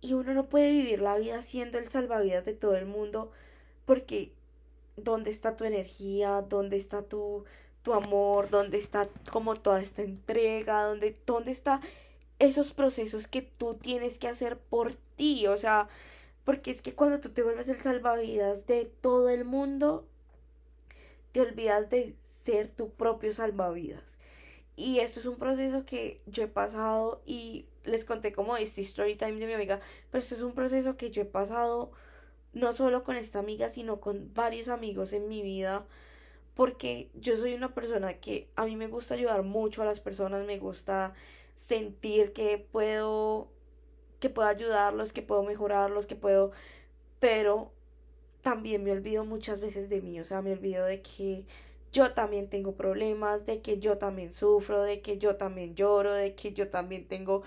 Y 0.00 0.14
uno 0.14 0.34
no 0.34 0.48
puede 0.48 0.70
vivir 0.70 1.00
la 1.00 1.16
vida 1.16 1.42
siendo 1.42 1.78
el 1.78 1.88
salvavidas 1.88 2.44
de 2.44 2.54
todo 2.54 2.76
el 2.76 2.86
mundo 2.86 3.30
porque 3.86 4.32
¿dónde 4.96 5.30
está 5.30 5.56
tu 5.56 5.64
energía? 5.64 6.42
¿Dónde 6.42 6.76
está 6.76 7.02
tu, 7.02 7.44
tu 7.82 7.94
amor? 7.94 8.50
¿Dónde 8.50 8.78
está 8.78 9.08
como 9.30 9.56
toda 9.56 9.80
esta 9.80 10.02
entrega? 10.02 10.84
¿Dónde, 10.84 11.16
¿Dónde 11.26 11.52
está 11.52 11.80
esos 12.38 12.72
procesos 12.72 13.26
que 13.26 13.42
tú 13.42 13.74
tienes 13.74 14.18
que 14.18 14.28
hacer 14.28 14.58
por 14.58 14.92
ti? 15.16 15.46
O 15.46 15.56
sea, 15.56 15.88
porque 16.44 16.70
es 16.70 16.82
que 16.82 16.94
cuando 16.94 17.20
tú 17.20 17.30
te 17.30 17.42
vuelves 17.42 17.68
el 17.68 17.80
salvavidas 17.80 18.66
de 18.66 18.86
todo 19.00 19.28
el 19.28 19.44
mundo, 19.44 20.06
te 21.32 21.40
olvidas 21.40 21.90
de 21.90 22.14
ser 22.24 22.68
tu 22.68 22.90
propio 22.90 23.34
salvavidas. 23.34 24.18
Y 24.76 24.98
esto 24.98 25.20
es 25.20 25.26
un 25.26 25.36
proceso 25.36 25.84
que 25.84 26.20
yo 26.26 26.44
he 26.44 26.48
pasado 26.48 27.22
y 27.24 27.66
les 27.84 28.04
conté 28.04 28.32
como 28.32 28.56
este 28.56 28.80
story 28.80 29.14
time 29.14 29.38
de 29.38 29.46
mi 29.46 29.52
amiga, 29.52 29.80
pero 30.10 30.22
esto 30.22 30.34
es 30.34 30.42
un 30.42 30.52
proceso 30.52 30.96
que 30.96 31.10
yo 31.10 31.22
he 31.22 31.26
pasado 31.26 31.92
no 32.52 32.72
solo 32.72 33.04
con 33.04 33.16
esta 33.16 33.38
amiga, 33.38 33.68
sino 33.68 34.00
con 34.00 34.32
varios 34.34 34.68
amigos 34.68 35.12
en 35.12 35.28
mi 35.28 35.42
vida, 35.42 35.84
porque 36.54 37.10
yo 37.14 37.36
soy 37.36 37.54
una 37.54 37.74
persona 37.74 38.14
que 38.14 38.48
a 38.56 38.64
mí 38.64 38.76
me 38.76 38.86
gusta 38.86 39.14
ayudar 39.14 39.42
mucho 39.42 39.82
a 39.82 39.84
las 39.84 40.00
personas, 40.00 40.46
me 40.46 40.58
gusta 40.58 41.14
sentir 41.64 42.32
que 42.32 42.58
puedo 42.58 43.48
que 44.20 44.30
puedo 44.30 44.48
ayudarlos, 44.48 45.12
que 45.12 45.20
puedo 45.20 45.42
mejorarlos, 45.42 46.06
que 46.06 46.16
puedo, 46.16 46.52
pero 47.20 47.72
también 48.40 48.82
me 48.82 48.92
olvido 48.92 49.24
muchas 49.24 49.60
veces 49.60 49.90
de 49.90 50.00
mí, 50.00 50.18
o 50.18 50.24
sea, 50.24 50.40
me 50.40 50.52
olvido 50.52 50.86
de 50.86 51.02
que 51.02 51.44
yo 51.92 52.12
también 52.12 52.48
tengo 52.48 52.72
problemas, 52.72 53.46
de 53.46 53.60
que 53.60 53.78
yo 53.78 53.98
también 53.98 54.34
sufro, 54.34 54.82
de 54.82 55.00
que 55.00 55.18
yo 55.18 55.36
también 55.36 55.74
lloro, 55.74 56.12
de 56.12 56.34
que 56.34 56.52
yo 56.52 56.68
también 56.68 57.06
tengo 57.06 57.42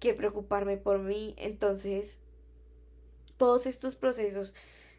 que 0.00 0.14
preocuparme 0.14 0.76
por 0.76 0.98
mí. 0.98 1.34
Entonces, 1.38 2.18
todos 3.36 3.66
estos 3.66 3.94
procesos 3.94 4.54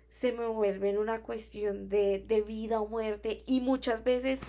se 0.07 0.31
me 0.31 0.45
vuelven 0.47 0.97
una 0.97 1.21
cuestión 1.21 1.89
de, 1.89 2.19
de 2.19 2.41
vida 2.41 2.79
o 2.79 2.87
muerte 2.87 3.43
y 3.45 3.59
muchas 3.59 4.03
veces 4.03 4.39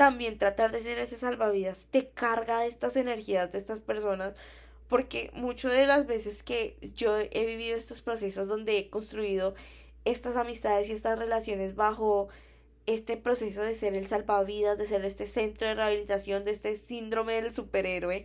también 0.00 0.38
tratar 0.38 0.72
de 0.72 0.80
ser 0.80 0.98
ese 0.98 1.18
salvavidas 1.18 1.86
te 1.90 2.08
carga 2.08 2.60
de 2.60 2.68
estas 2.68 2.96
energías 2.96 3.52
de 3.52 3.58
estas 3.58 3.80
personas 3.80 4.32
porque 4.88 5.30
muchas 5.34 5.72
de 5.72 5.86
las 5.86 6.06
veces 6.06 6.42
que 6.42 6.78
yo 6.96 7.18
he 7.18 7.44
vivido 7.44 7.76
estos 7.76 8.00
procesos 8.00 8.48
donde 8.48 8.78
he 8.78 8.88
construido 8.88 9.54
estas 10.06 10.36
amistades 10.36 10.88
y 10.88 10.92
estas 10.92 11.18
relaciones 11.18 11.76
bajo 11.76 12.30
este 12.86 13.18
proceso 13.18 13.60
de 13.60 13.74
ser 13.74 13.94
el 13.94 14.06
salvavidas, 14.06 14.78
de 14.78 14.86
ser 14.86 15.04
este 15.04 15.26
centro 15.26 15.68
de 15.68 15.74
rehabilitación, 15.74 16.46
de 16.46 16.52
este 16.52 16.78
síndrome 16.78 17.34
del 17.34 17.54
superhéroe, 17.54 18.24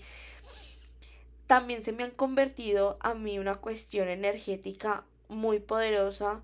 también 1.46 1.84
se 1.84 1.91
me 1.91 2.03
han 2.03 2.12
convertido 2.12 2.96
a 3.01 3.15
mí 3.15 3.38
una 3.38 3.55
cuestión 3.55 4.08
energética 4.08 5.03
muy 5.27 5.60
poderosa 5.60 6.41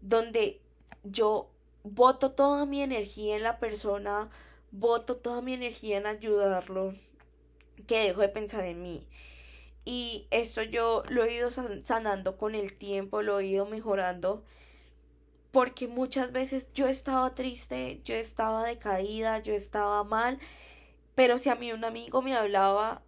donde 0.00 0.62
yo 1.02 1.50
voto 1.82 2.30
toda 2.30 2.64
mi 2.64 2.82
energía 2.82 3.36
en 3.36 3.42
la 3.42 3.58
persona, 3.58 4.30
voto 4.74 5.16
toda 5.16 5.40
mi 5.40 5.54
energía 5.54 5.98
en 5.98 6.06
ayudarlo, 6.06 6.94
que 7.86 8.00
dejo 8.00 8.20
de 8.20 8.28
pensar 8.28 8.64
en 8.64 8.82
mí. 8.82 9.06
Y 9.84 10.26
esto 10.30 10.62
yo 10.62 11.04
lo 11.08 11.24
he 11.24 11.34
ido 11.34 11.50
sanando 11.50 12.36
con 12.36 12.54
el 12.54 12.76
tiempo, 12.76 13.22
lo 13.22 13.38
he 13.38 13.46
ido 13.46 13.66
mejorando, 13.66 14.42
porque 15.52 15.86
muchas 15.86 16.32
veces 16.32 16.68
yo 16.74 16.88
estaba 16.88 17.34
triste, 17.34 18.00
yo 18.04 18.14
estaba 18.14 18.64
decaída, 18.64 19.38
yo 19.38 19.54
estaba 19.54 20.02
mal, 20.02 20.40
pero 21.14 21.38
si 21.38 21.50
a 21.50 21.54
mí 21.54 21.72
un 21.72 21.84
amigo 21.84 22.22
me 22.22 22.34
hablaba 22.34 23.02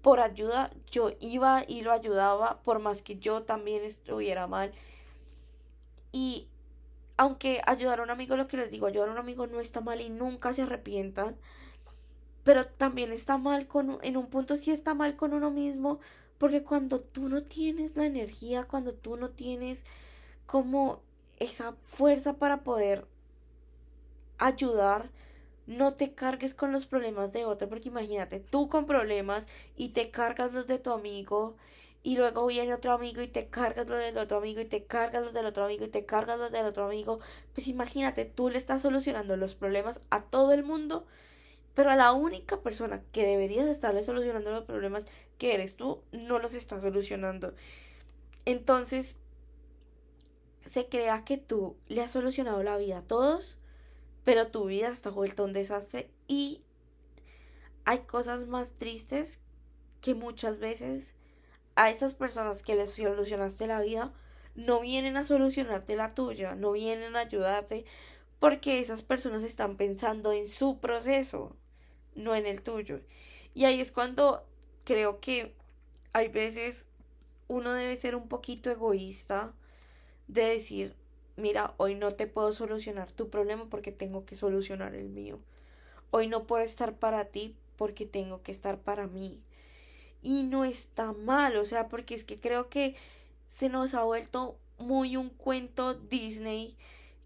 por 0.00 0.20
ayuda, 0.20 0.70
yo 0.90 1.10
iba 1.20 1.64
y 1.66 1.82
lo 1.82 1.92
ayudaba, 1.92 2.62
por 2.62 2.78
más 2.78 3.02
que 3.02 3.18
yo 3.18 3.42
también 3.42 3.84
estuviera 3.84 4.46
mal. 4.46 4.72
Y 6.12 6.48
aunque 7.18 7.60
ayudar 7.66 8.00
a 8.00 8.04
un 8.04 8.10
amigo, 8.10 8.36
lo 8.36 8.48
que 8.48 8.56
les 8.56 8.70
digo, 8.70 8.86
ayudar 8.86 9.08
a 9.08 9.12
un 9.12 9.18
amigo 9.18 9.46
no 9.46 9.60
está 9.60 9.80
mal 9.80 10.00
y 10.00 10.08
nunca 10.08 10.54
se 10.54 10.62
arrepientan, 10.62 11.36
pero 12.44 12.66
también 12.66 13.12
está 13.12 13.38
mal 13.38 13.66
con, 13.66 13.98
en 14.02 14.16
un 14.16 14.28
punto 14.28 14.56
sí 14.56 14.70
está 14.70 14.94
mal 14.94 15.16
con 15.16 15.34
uno 15.34 15.50
mismo, 15.50 15.98
porque 16.38 16.62
cuando 16.62 17.00
tú 17.00 17.28
no 17.28 17.42
tienes 17.42 17.96
la 17.96 18.06
energía, 18.06 18.64
cuando 18.64 18.94
tú 18.94 19.16
no 19.16 19.30
tienes 19.30 19.84
como 20.46 21.02
esa 21.38 21.74
fuerza 21.84 22.34
para 22.38 22.62
poder 22.62 23.06
ayudar, 24.38 25.10
no 25.66 25.94
te 25.94 26.14
cargues 26.14 26.54
con 26.54 26.72
los 26.72 26.86
problemas 26.86 27.32
de 27.32 27.44
otro, 27.44 27.68
porque 27.68 27.88
imagínate, 27.88 28.38
tú 28.40 28.68
con 28.68 28.86
problemas 28.86 29.48
y 29.76 29.90
te 29.90 30.10
cargas 30.12 30.54
los 30.54 30.68
de 30.68 30.78
tu 30.78 30.92
amigo 30.92 31.56
y 32.02 32.16
luego 32.16 32.46
viene 32.46 32.74
otro 32.74 32.92
amigo 32.92 33.22
y 33.22 33.28
te 33.28 33.48
cargas 33.48 33.88
los 33.88 33.98
del 33.98 34.18
otro 34.18 34.38
amigo 34.38 34.60
y 34.60 34.64
te 34.64 34.84
cargas 34.84 35.22
los 35.22 35.32
del 35.32 35.46
otro 35.46 35.64
amigo 35.64 35.84
y 35.84 35.88
te 35.88 36.06
cargas 36.06 36.38
los 36.38 36.50
del 36.50 36.66
otro 36.66 36.86
amigo, 36.86 37.20
pues 37.54 37.68
imagínate, 37.68 38.24
tú 38.24 38.50
le 38.50 38.58
estás 38.58 38.82
solucionando 38.82 39.36
los 39.36 39.54
problemas 39.54 40.00
a 40.10 40.22
todo 40.22 40.52
el 40.52 40.64
mundo, 40.64 41.06
pero 41.74 41.90
a 41.90 41.96
la 41.96 42.12
única 42.12 42.60
persona 42.60 43.02
que 43.12 43.26
deberías 43.26 43.66
estarle 43.66 44.02
solucionando 44.02 44.50
los 44.50 44.64
problemas 44.64 45.04
que 45.38 45.54
eres 45.54 45.76
tú, 45.76 46.02
no 46.12 46.38
los 46.38 46.54
estás 46.54 46.82
solucionando. 46.82 47.54
Entonces, 48.44 49.16
se 50.64 50.88
crea 50.88 51.24
que 51.24 51.38
tú 51.38 51.76
le 51.88 52.02
has 52.02 52.10
solucionado 52.10 52.62
la 52.62 52.76
vida 52.76 52.98
a 52.98 53.02
todos 53.02 53.58
pero 54.28 54.48
tu 54.48 54.66
vida 54.66 54.88
está 54.88 55.08
vuelta 55.08 55.42
un 55.42 55.54
desastre 55.54 56.10
y 56.26 56.60
hay 57.86 58.00
cosas 58.00 58.46
más 58.46 58.74
tristes 58.74 59.38
que 60.02 60.14
muchas 60.14 60.58
veces 60.58 61.14
a 61.78 61.90
esas 61.90 62.12
personas 62.12 62.64
que 62.64 62.74
les 62.74 62.90
solucionaste 62.90 63.68
la 63.68 63.80
vida 63.80 64.12
no 64.56 64.80
vienen 64.80 65.16
a 65.16 65.22
solucionarte 65.22 65.94
la 65.94 66.12
tuya, 66.12 66.56
no 66.56 66.72
vienen 66.72 67.14
a 67.14 67.20
ayudarte 67.20 67.84
porque 68.40 68.80
esas 68.80 69.02
personas 69.02 69.44
están 69.44 69.76
pensando 69.76 70.32
en 70.32 70.48
su 70.48 70.80
proceso, 70.80 71.54
no 72.16 72.34
en 72.34 72.46
el 72.46 72.62
tuyo. 72.62 73.00
Y 73.54 73.64
ahí 73.64 73.80
es 73.80 73.92
cuando 73.92 74.44
creo 74.82 75.20
que 75.20 75.54
hay 76.12 76.26
veces 76.26 76.88
uno 77.46 77.72
debe 77.72 77.94
ser 77.94 78.16
un 78.16 78.26
poquito 78.26 78.72
egoísta 78.72 79.54
de 80.26 80.46
decir, 80.46 80.96
mira, 81.36 81.74
hoy 81.76 81.94
no 81.94 82.10
te 82.10 82.26
puedo 82.26 82.52
solucionar 82.52 83.12
tu 83.12 83.30
problema 83.30 83.70
porque 83.70 83.92
tengo 83.92 84.26
que 84.26 84.34
solucionar 84.34 84.96
el 84.96 85.10
mío. 85.10 85.38
Hoy 86.10 86.26
no 86.26 86.44
puedo 86.44 86.64
estar 86.64 86.96
para 86.98 87.26
ti 87.26 87.54
porque 87.76 88.04
tengo 88.04 88.42
que 88.42 88.50
estar 88.50 88.80
para 88.80 89.06
mí. 89.06 89.40
Y 90.22 90.44
no 90.44 90.64
está 90.64 91.12
mal, 91.12 91.56
o 91.56 91.64
sea, 91.64 91.88
porque 91.88 92.14
es 92.14 92.24
que 92.24 92.40
creo 92.40 92.68
que 92.68 92.96
se 93.48 93.68
nos 93.68 93.94
ha 93.94 94.02
vuelto 94.02 94.56
muy 94.78 95.16
un 95.16 95.30
cuento 95.30 95.94
Disney 95.94 96.76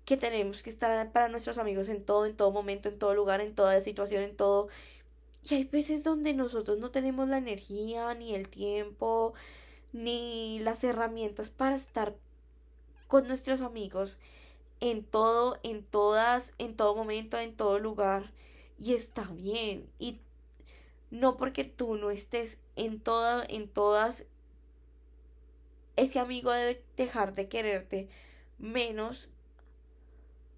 que 0.05 0.17
tenemos 0.17 0.63
que 0.63 0.71
estar 0.71 1.13
para 1.13 1.29
nuestros 1.29 1.59
amigos 1.59 1.89
en 1.89 2.05
todo, 2.05 2.27
en 2.27 2.37
todo 2.37 2.51
momento, 2.51 2.89
en 2.89 2.99
todo 2.99 3.15
lugar, 3.15 3.41
en 3.41 3.55
toda 3.55 3.81
situación, 3.81 4.23
en 4.23 4.37
todo. 4.37 4.69
Y 5.49 5.55
hay 5.55 5.65
veces 5.65 6.05
donde 6.05 6.35
nosotros 6.35 6.79
no 6.79 6.91
tenemos 6.91 7.29
la 7.29 7.39
energía, 7.39 8.15
ni 8.15 8.35
el 8.35 8.49
tiempo, 8.49 9.35
ni 9.93 10.61
las 10.61 10.85
herramientas 10.85 11.51
para 11.51 11.77
estar 11.77 12.17
con 13.09 13.27
nuestros 13.29 13.61
amigos 13.61 14.19
en 14.81 15.05
todo, 15.05 15.59
en 15.63 15.85
todas, 15.85 16.53
en 16.59 16.77
todo 16.77 16.95
momento, 16.97 17.39
en 17.39 17.55
todo 17.55 17.79
lugar. 17.79 18.33
Y 18.79 18.95
está 18.95 19.25
bien. 19.25 19.89
Y 19.99 20.19
no 21.11 21.37
porque 21.37 21.65
tú 21.65 21.97
no 21.97 22.11
estés 22.11 22.59
en 22.77 23.01
toda, 23.01 23.45
en 23.49 23.69
todas, 23.69 24.27
ese 25.97 26.19
amigo 26.19 26.53
debe 26.53 26.85
dejar 26.97 27.35
de 27.35 27.49
quererte 27.49 28.09
menos 28.59 29.29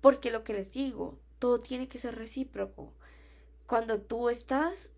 porque 0.01 0.31
lo 0.31 0.45
que 0.45 0.53
les 0.53 0.73
digo, 0.73 1.19
todo 1.39 1.59
tiene 1.59 1.89
que 1.89 1.99
ser 1.99 2.15
recíproco. 2.15 2.93
Cuando 3.67 4.03
tú 4.03 4.29
estás, 4.29 4.91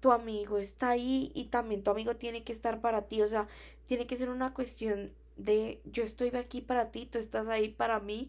tu 0.00 0.12
amigo 0.12 0.58
está 0.58 0.90
ahí 0.90 1.32
y 1.34 1.46
también 1.46 1.82
tu 1.82 1.90
amigo 1.90 2.16
tiene 2.16 2.44
que 2.44 2.52
estar 2.52 2.82
para 2.82 3.08
ti. 3.08 3.22
O 3.22 3.28
sea, 3.28 3.48
tiene 3.86 4.06
que 4.06 4.16
ser 4.16 4.28
una 4.28 4.52
cuestión 4.52 5.14
de 5.36 5.80
yo 5.84 6.02
estoy 6.02 6.28
aquí 6.36 6.60
para 6.60 6.90
ti, 6.90 7.06
tú 7.06 7.18
estás 7.18 7.48
ahí 7.48 7.70
para 7.70 7.98
mí. 7.98 8.28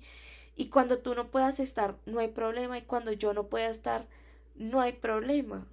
Y 0.55 0.69
cuando 0.69 0.99
tú 0.99 1.13
no 1.13 1.29
puedas 1.29 1.59
estar, 1.59 1.97
no 2.05 2.19
hay 2.19 2.29
problema. 2.29 2.77
Y 2.77 2.83
cuando 2.83 3.11
yo 3.11 3.33
no 3.33 3.47
pueda 3.47 3.69
estar, 3.69 4.07
no 4.55 4.79
hay 4.79 4.93
problema. 4.93 5.67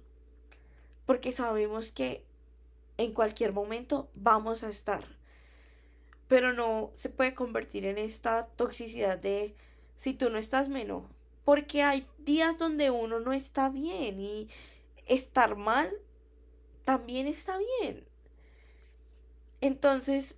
Porque 1.07 1.31
sabemos 1.31 1.91
que 1.91 2.23
en 2.97 3.13
cualquier 3.13 3.53
momento 3.53 4.09
vamos 4.13 4.61
a 4.61 4.69
estar. 4.69 5.03
Pero 6.27 6.53
no 6.53 6.91
se 6.95 7.09
puede 7.09 7.33
convertir 7.33 7.85
en 7.85 7.97
esta 7.97 8.45
toxicidad 8.45 9.17
de 9.17 9.55
si 9.95 10.13
tú 10.13 10.29
no 10.29 10.37
estás 10.37 10.69
menos. 10.69 11.05
Porque 11.45 11.81
hay 11.81 12.05
días 12.19 12.59
donde 12.59 12.91
uno 12.91 13.21
no 13.21 13.33
está 13.33 13.69
bien 13.69 14.19
y 14.19 14.49
estar 15.07 15.55
mal 15.55 15.91
también 16.83 17.25
está 17.25 17.57
bien. 17.57 18.05
Entonces, 19.61 20.35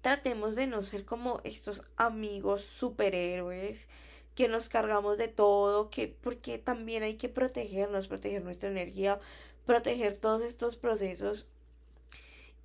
tratemos 0.00 0.54
de 0.54 0.66
no 0.66 0.82
ser 0.82 1.04
como 1.04 1.40
estos 1.44 1.82
amigos 1.96 2.62
superhéroes 2.62 3.88
que 4.34 4.48
nos 4.48 4.68
cargamos 4.68 5.18
de 5.18 5.28
todo, 5.28 5.90
que 5.90 6.08
porque 6.08 6.58
también 6.58 7.02
hay 7.02 7.16
que 7.16 7.28
protegernos, 7.28 8.08
proteger 8.08 8.42
nuestra 8.42 8.68
energía, 8.68 9.20
proteger 9.66 10.16
todos 10.16 10.42
estos 10.42 10.76
procesos. 10.76 11.46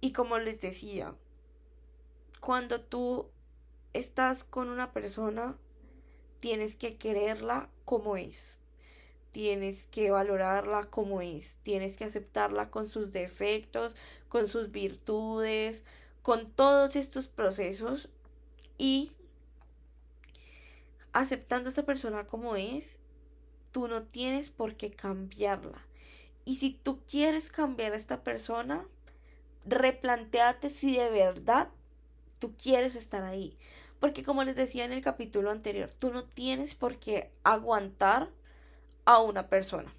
Y 0.01 0.11
como 0.11 0.37
les 0.37 0.61
decía, 0.61 1.15
cuando 2.39 2.81
tú 2.81 3.29
estás 3.93 4.43
con 4.43 4.69
una 4.69 4.93
persona, 4.93 5.57
tienes 6.39 6.75
que 6.75 6.97
quererla 6.97 7.69
como 7.85 8.17
es. 8.17 8.57
Tienes 9.31 9.85
que 9.85 10.09
valorarla 10.09 10.85
como 10.85 11.21
es. 11.21 11.57
Tienes 11.63 11.97
que 11.97 12.05
aceptarla 12.05 12.71
con 12.71 12.87
sus 12.87 13.11
defectos, 13.11 13.95
con 14.27 14.47
sus 14.47 14.71
virtudes, 14.71 15.83
con 16.23 16.51
todos 16.51 16.95
estos 16.95 17.27
procesos. 17.27 18.09
Y 18.77 19.11
aceptando 21.13 21.67
a 21.67 21.71
esta 21.71 21.85
persona 21.85 22.27
como 22.27 22.55
es, 22.55 22.99
tú 23.71 23.87
no 23.87 24.03
tienes 24.03 24.49
por 24.49 24.75
qué 24.75 24.91
cambiarla. 24.91 25.85
Y 26.45 26.55
si 26.55 26.71
tú 26.71 27.01
quieres 27.07 27.51
cambiar 27.51 27.93
a 27.93 27.97
esta 27.97 28.23
persona, 28.23 28.87
replanteate 29.65 30.69
si 30.69 30.95
de 30.95 31.09
verdad 31.09 31.69
tú 32.39 32.55
quieres 32.57 32.95
estar 32.95 33.23
ahí. 33.23 33.57
Porque 33.99 34.23
como 34.23 34.43
les 34.43 34.55
decía 34.55 34.85
en 34.85 34.93
el 34.93 35.01
capítulo 35.01 35.51
anterior, 35.51 35.91
tú 35.91 36.11
no 36.11 36.23
tienes 36.23 36.73
por 36.73 36.97
qué 36.97 37.31
aguantar 37.43 38.29
a 39.05 39.19
una 39.19 39.49
persona. 39.49 39.93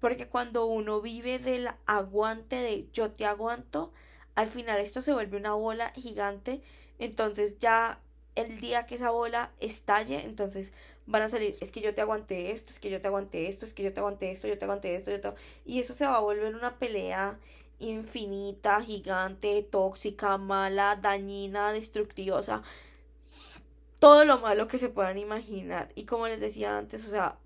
Porque 0.00 0.28
cuando 0.28 0.66
uno 0.66 1.00
vive 1.00 1.38
del 1.38 1.68
aguante 1.86 2.56
de 2.56 2.88
yo 2.92 3.12
te 3.12 3.24
aguanto, 3.24 3.92
al 4.34 4.48
final 4.48 4.78
esto 4.78 5.00
se 5.00 5.12
vuelve 5.12 5.38
una 5.38 5.54
bola 5.54 5.92
gigante. 5.94 6.60
Entonces 6.98 7.58
ya 7.58 8.00
el 8.36 8.60
día 8.60 8.86
que 8.86 8.94
esa 8.94 9.10
bola 9.10 9.50
estalle, 9.60 10.24
entonces 10.24 10.72
van 11.06 11.22
a 11.22 11.28
salir, 11.28 11.56
es 11.60 11.72
que 11.72 11.80
yo 11.80 11.94
te 11.94 12.00
aguanté 12.00 12.52
esto, 12.52 12.72
es 12.72 12.78
que 12.78 12.90
yo 12.90 13.00
te 13.00 13.08
aguanté 13.08 13.48
esto, 13.48 13.64
es 13.64 13.72
que 13.72 13.82
yo 13.82 13.92
te 13.92 14.00
aguanté 14.00 14.30
esto, 14.30 14.48
yo 14.48 14.58
te 14.58 14.64
aguanté 14.64 14.94
esto, 14.96 15.10
yo 15.10 15.20
te... 15.20 15.32
y 15.64 15.80
eso 15.80 15.94
se 15.94 16.06
va 16.06 16.16
a 16.16 16.20
volver 16.20 16.54
una 16.54 16.78
pelea 16.78 17.38
infinita, 17.78 18.80
gigante, 18.82 19.62
tóxica, 19.62 20.38
mala, 20.38 20.96
dañina, 21.00 21.72
destructiva, 21.72 22.40
todo 23.98 24.24
lo 24.24 24.38
malo 24.38 24.66
que 24.68 24.78
se 24.78 24.88
puedan 24.88 25.18
imaginar. 25.18 25.90
Y 25.94 26.04
como 26.04 26.28
les 26.28 26.40
decía 26.40 26.78
antes, 26.78 27.06
o 27.06 27.10
sea, 27.10 27.38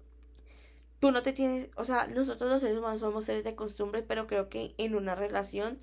tú 1.00 1.10
no 1.10 1.22
te 1.22 1.32
tienes, 1.32 1.68
o 1.76 1.84
sea, 1.84 2.06
nosotros 2.06 2.50
los 2.50 2.60
seres 2.60 2.78
humanos 2.78 3.00
somos 3.00 3.24
seres 3.24 3.44
de 3.44 3.54
costumbre, 3.54 4.02
pero 4.02 4.26
creo 4.26 4.48
que 4.48 4.74
en 4.78 4.94
una 4.94 5.14
relación 5.14 5.78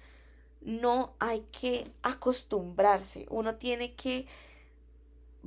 no 0.61 1.13
hay 1.19 1.41
que 1.51 1.89
acostumbrarse, 2.01 3.25
uno 3.29 3.55
tiene 3.55 3.93
que 3.93 4.27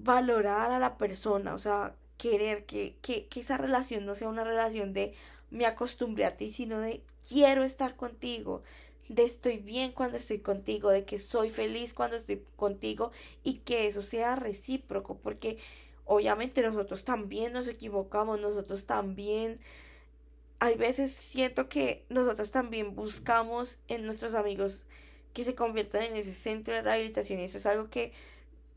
valorar 0.03 0.71
a 0.71 0.79
la 0.79 0.97
persona, 0.99 1.55
o 1.55 1.59
sea, 1.59 1.95
querer 2.19 2.67
que, 2.67 2.97
que, 3.03 3.27
que 3.27 3.41
esa 3.41 3.57
relación 3.57 4.05
no 4.07 4.15
sea 4.15 4.29
una 4.29 4.45
relación 4.45 4.93
de 4.93 5.15
me 5.51 5.67
acostumbré 5.67 6.25
a 6.25 6.37
ti, 6.37 6.51
sino 6.51 6.79
de 6.79 7.03
quiero 7.29 7.65
estar 7.65 7.97
contigo, 7.97 8.63
de 9.09 9.25
estoy 9.25 9.59
bien 9.59 9.93
cuando 9.93 10.17
estoy 10.17 10.39
contigo, 10.39 10.91
de 10.91 11.05
que 11.05 11.19
soy 11.19 11.51
feliz 11.51 11.95
cuando 11.95 12.17
estoy 12.17 12.43
contigo 12.57 13.11
y 13.43 13.55
que 13.59 13.87
eso 13.87 14.03
sea 14.03 14.37
recíproco, 14.37 15.19
porque 15.19 15.59
obviamente 16.05 16.63
nosotros 16.63 17.05
también 17.05 17.53
nos 17.53 17.69
equivocamos, 17.69 18.41
nosotros 18.41 18.87
también 18.87 19.59
hay 20.61 20.77
veces 20.77 21.13
siento 21.13 21.69
que 21.69 22.05
nosotros 22.11 22.51
también 22.51 22.95
buscamos 22.95 23.79
en 23.89 24.05
nuestros 24.05 24.35
amigos 24.35 24.85
que 25.33 25.45
se 25.45 25.55
conviertan 25.55 26.03
en 26.03 26.17
ese 26.17 26.35
centro 26.35 26.75
de 26.75 26.83
rehabilitación 26.83 27.41
y 27.41 27.45
eso 27.45 27.59
es 27.59 27.67
algo 27.67 27.89
que 27.89 28.13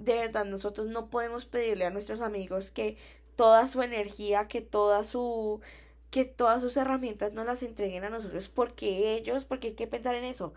de 0.04 0.16
verdad 0.16 0.46
nosotros 0.46 0.88
no 0.88 1.10
podemos 1.10 1.46
pedirle 1.46 1.86
a 1.86 1.90
nuestros 1.90 2.22
amigos 2.22 2.72
que 2.72 2.98
toda 3.36 3.68
su 3.68 3.82
energía, 3.82 4.48
que 4.48 4.62
toda 4.62 5.04
su 5.04 5.62
que 6.12 6.26
todas 6.26 6.62
sus 6.62 6.78
herramientas 6.78 7.34
nos 7.34 7.46
las 7.48 7.64
entreguen 7.64 8.04
a 8.04 8.10
nosotros 8.10 8.48
porque 8.48 9.16
ellos, 9.16 9.46
porque 9.46 9.70
hay 9.70 9.74
que 9.74 9.88
pensar 9.88 10.14
en 10.16 10.24
eso. 10.26 10.54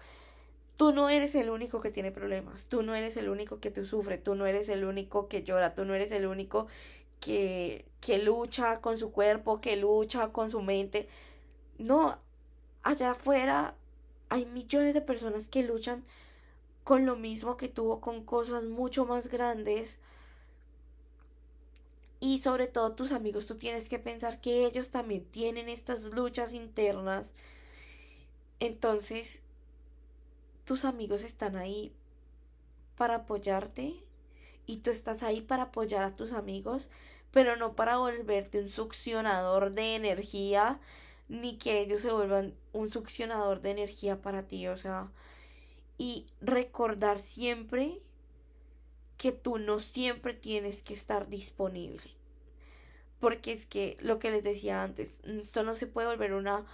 Tú 0.76 0.92
no 0.92 1.08
eres 1.08 1.34
el 1.34 1.48
único 1.48 1.80
que 1.80 1.90
tiene 1.90 2.12
problemas, 2.12 2.66
tú 2.66 2.82
no 2.82 2.94
eres 2.94 3.16
el 3.16 3.30
único 3.30 3.60
que 3.60 3.70
te 3.70 3.86
sufre, 3.86 4.18
tú 4.18 4.34
no 4.34 4.46
eres 4.46 4.68
el 4.68 4.84
único 4.84 5.28
que 5.28 5.42
llora, 5.42 5.74
tú 5.74 5.86
no 5.86 5.94
eres 5.94 6.12
el 6.12 6.26
único 6.26 6.66
que, 7.20 7.86
que 8.02 8.18
lucha 8.18 8.82
con 8.82 8.98
su 8.98 9.12
cuerpo, 9.12 9.62
que 9.62 9.76
lucha 9.76 10.28
con 10.28 10.50
su 10.50 10.60
mente. 10.60 11.08
No, 11.78 12.18
allá 12.82 13.12
afuera 13.12 13.74
hay 14.28 14.44
millones 14.44 14.92
de 14.94 15.00
personas 15.00 15.48
que 15.48 15.62
luchan 15.62 16.04
con 16.86 17.04
lo 17.04 17.16
mismo 17.16 17.56
que 17.56 17.66
tuvo 17.68 18.00
con 18.00 18.24
cosas 18.24 18.62
mucho 18.62 19.06
más 19.06 19.26
grandes 19.26 19.98
y 22.20 22.38
sobre 22.38 22.68
todo 22.68 22.92
tus 22.92 23.10
amigos, 23.10 23.48
tú 23.48 23.56
tienes 23.56 23.88
que 23.88 23.98
pensar 23.98 24.40
que 24.40 24.64
ellos 24.66 24.90
también 24.90 25.24
tienen 25.24 25.68
estas 25.68 26.04
luchas 26.04 26.54
internas. 26.54 27.34
Entonces, 28.60 29.42
tus 30.64 30.84
amigos 30.84 31.24
están 31.24 31.56
ahí 31.56 31.92
para 32.96 33.16
apoyarte 33.16 33.96
y 34.64 34.76
tú 34.76 34.92
estás 34.92 35.24
ahí 35.24 35.40
para 35.40 35.64
apoyar 35.64 36.04
a 36.04 36.14
tus 36.14 36.30
amigos, 36.30 36.88
pero 37.32 37.56
no 37.56 37.74
para 37.74 37.96
volverte 37.96 38.60
un 38.60 38.68
succionador 38.68 39.72
de 39.72 39.96
energía, 39.96 40.78
ni 41.28 41.58
que 41.58 41.80
ellos 41.80 42.02
se 42.02 42.12
vuelvan 42.12 42.54
un 42.72 42.92
succionador 42.92 43.60
de 43.60 43.72
energía 43.72 44.22
para 44.22 44.44
ti, 44.44 44.68
o 44.68 44.78
sea, 44.78 45.10
y 45.98 46.26
recordar 46.40 47.20
siempre 47.20 48.00
que 49.16 49.32
tú 49.32 49.58
no 49.58 49.80
siempre 49.80 50.34
tienes 50.34 50.82
que 50.82 50.94
estar 50.94 51.28
disponible. 51.28 52.10
Porque 53.18 53.52
es 53.52 53.64
que 53.64 53.96
lo 54.00 54.18
que 54.18 54.30
les 54.30 54.44
decía 54.44 54.82
antes, 54.82 55.20
esto 55.24 55.62
no 55.62 55.74
se 55.74 55.86
puede 55.86 56.08
volver 56.08 56.34
una 56.34 56.66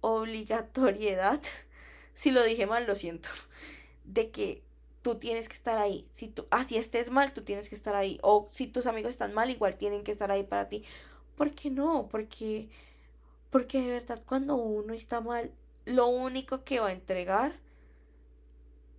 obligatoriedad. 0.00 1.40
si 2.14 2.30
lo 2.30 2.42
dije 2.42 2.66
mal, 2.66 2.86
lo 2.86 2.94
siento. 2.94 3.28
De 4.04 4.30
que 4.30 4.62
tú 5.02 5.16
tienes 5.16 5.48
que 5.48 5.54
estar 5.54 5.78
ahí. 5.78 6.08
Si 6.12 6.28
tú, 6.28 6.46
ah, 6.50 6.64
estés 6.70 7.10
mal, 7.10 7.32
tú 7.32 7.42
tienes 7.42 7.68
que 7.68 7.74
estar 7.74 7.94
ahí. 7.94 8.18
O 8.22 8.48
si 8.52 8.66
tus 8.66 8.86
amigos 8.86 9.10
están 9.10 9.34
mal, 9.34 9.50
igual 9.50 9.76
tienen 9.76 10.02
que 10.02 10.12
estar 10.12 10.30
ahí 10.30 10.44
para 10.44 10.68
ti. 10.68 10.84
¿Por 11.36 11.52
qué 11.52 11.70
no? 11.70 12.08
Porque, 12.10 12.68
porque 13.50 13.80
de 13.80 13.90
verdad 13.92 14.22
cuando 14.26 14.56
uno 14.56 14.94
está 14.94 15.20
mal, 15.20 15.52
lo 15.84 16.06
único 16.06 16.64
que 16.64 16.80
va 16.80 16.88
a 16.88 16.92
entregar 16.92 17.58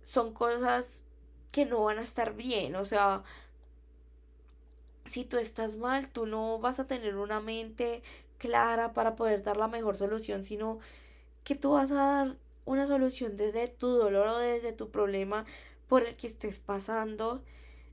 son 0.04 0.32
cosas 0.32 1.02
que 1.50 1.66
no 1.66 1.84
van 1.84 1.98
a 1.98 2.02
estar 2.02 2.34
bien. 2.34 2.76
O 2.76 2.84
sea, 2.86 3.22
si 5.04 5.24
tú 5.24 5.36
estás 5.38 5.76
mal, 5.76 6.08
tú 6.08 6.26
no 6.26 6.58
vas 6.58 6.80
a 6.80 6.86
tener 6.86 7.16
una 7.16 7.40
mente 7.40 8.02
clara 8.38 8.92
para 8.92 9.16
poder 9.16 9.42
dar 9.42 9.56
la 9.56 9.68
mejor 9.68 9.96
solución, 9.96 10.42
sino 10.42 10.78
que 11.44 11.54
tú 11.54 11.72
vas 11.72 11.90
a 11.90 11.94
dar 11.94 12.36
una 12.64 12.86
solución 12.86 13.36
desde 13.36 13.68
tu 13.68 13.88
dolor 13.88 14.28
o 14.28 14.38
desde 14.38 14.72
tu 14.72 14.90
problema 14.90 15.44
por 15.88 16.04
el 16.06 16.16
que 16.16 16.26
estés 16.26 16.58
pasando. 16.58 17.42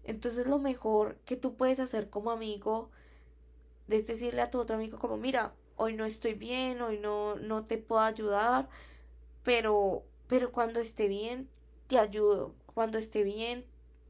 Entonces 0.04 0.48
lo 0.48 0.60
mejor 0.60 1.18
que 1.26 1.36
tú 1.36 1.56
puedes 1.56 1.80
hacer 1.80 2.10
como 2.10 2.32
amigo 2.32 2.90
es 3.90 4.08
decirle 4.08 4.42
a 4.42 4.52
tu 4.52 4.60
otro 4.60 4.76
amigo 4.76 5.00
como 5.00 5.18
mira, 5.18 5.54
hoy 5.76 5.96
no 5.96 6.06
estoy 6.06 6.34
bien, 6.34 6.82
hoy 6.82 7.00
no, 7.00 7.36
no 7.36 7.66
te 7.66 7.78
puedo 7.78 8.02
ayudar, 8.02 8.70
pero, 9.44 10.04
pero 10.28 10.52
cuando 10.52 10.80
esté 10.80 11.08
bien 11.08 11.50
te 11.90 11.98
ayudo 11.98 12.54
cuando 12.74 12.98
esté 13.00 13.24
bien, 13.24 13.66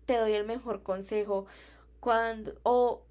te 0.05 0.17
doy 0.17 0.33
el 0.33 0.45
mejor 0.45 0.83
consejo. 0.83 1.47
Cuando, 2.01 2.53
o 2.63 3.01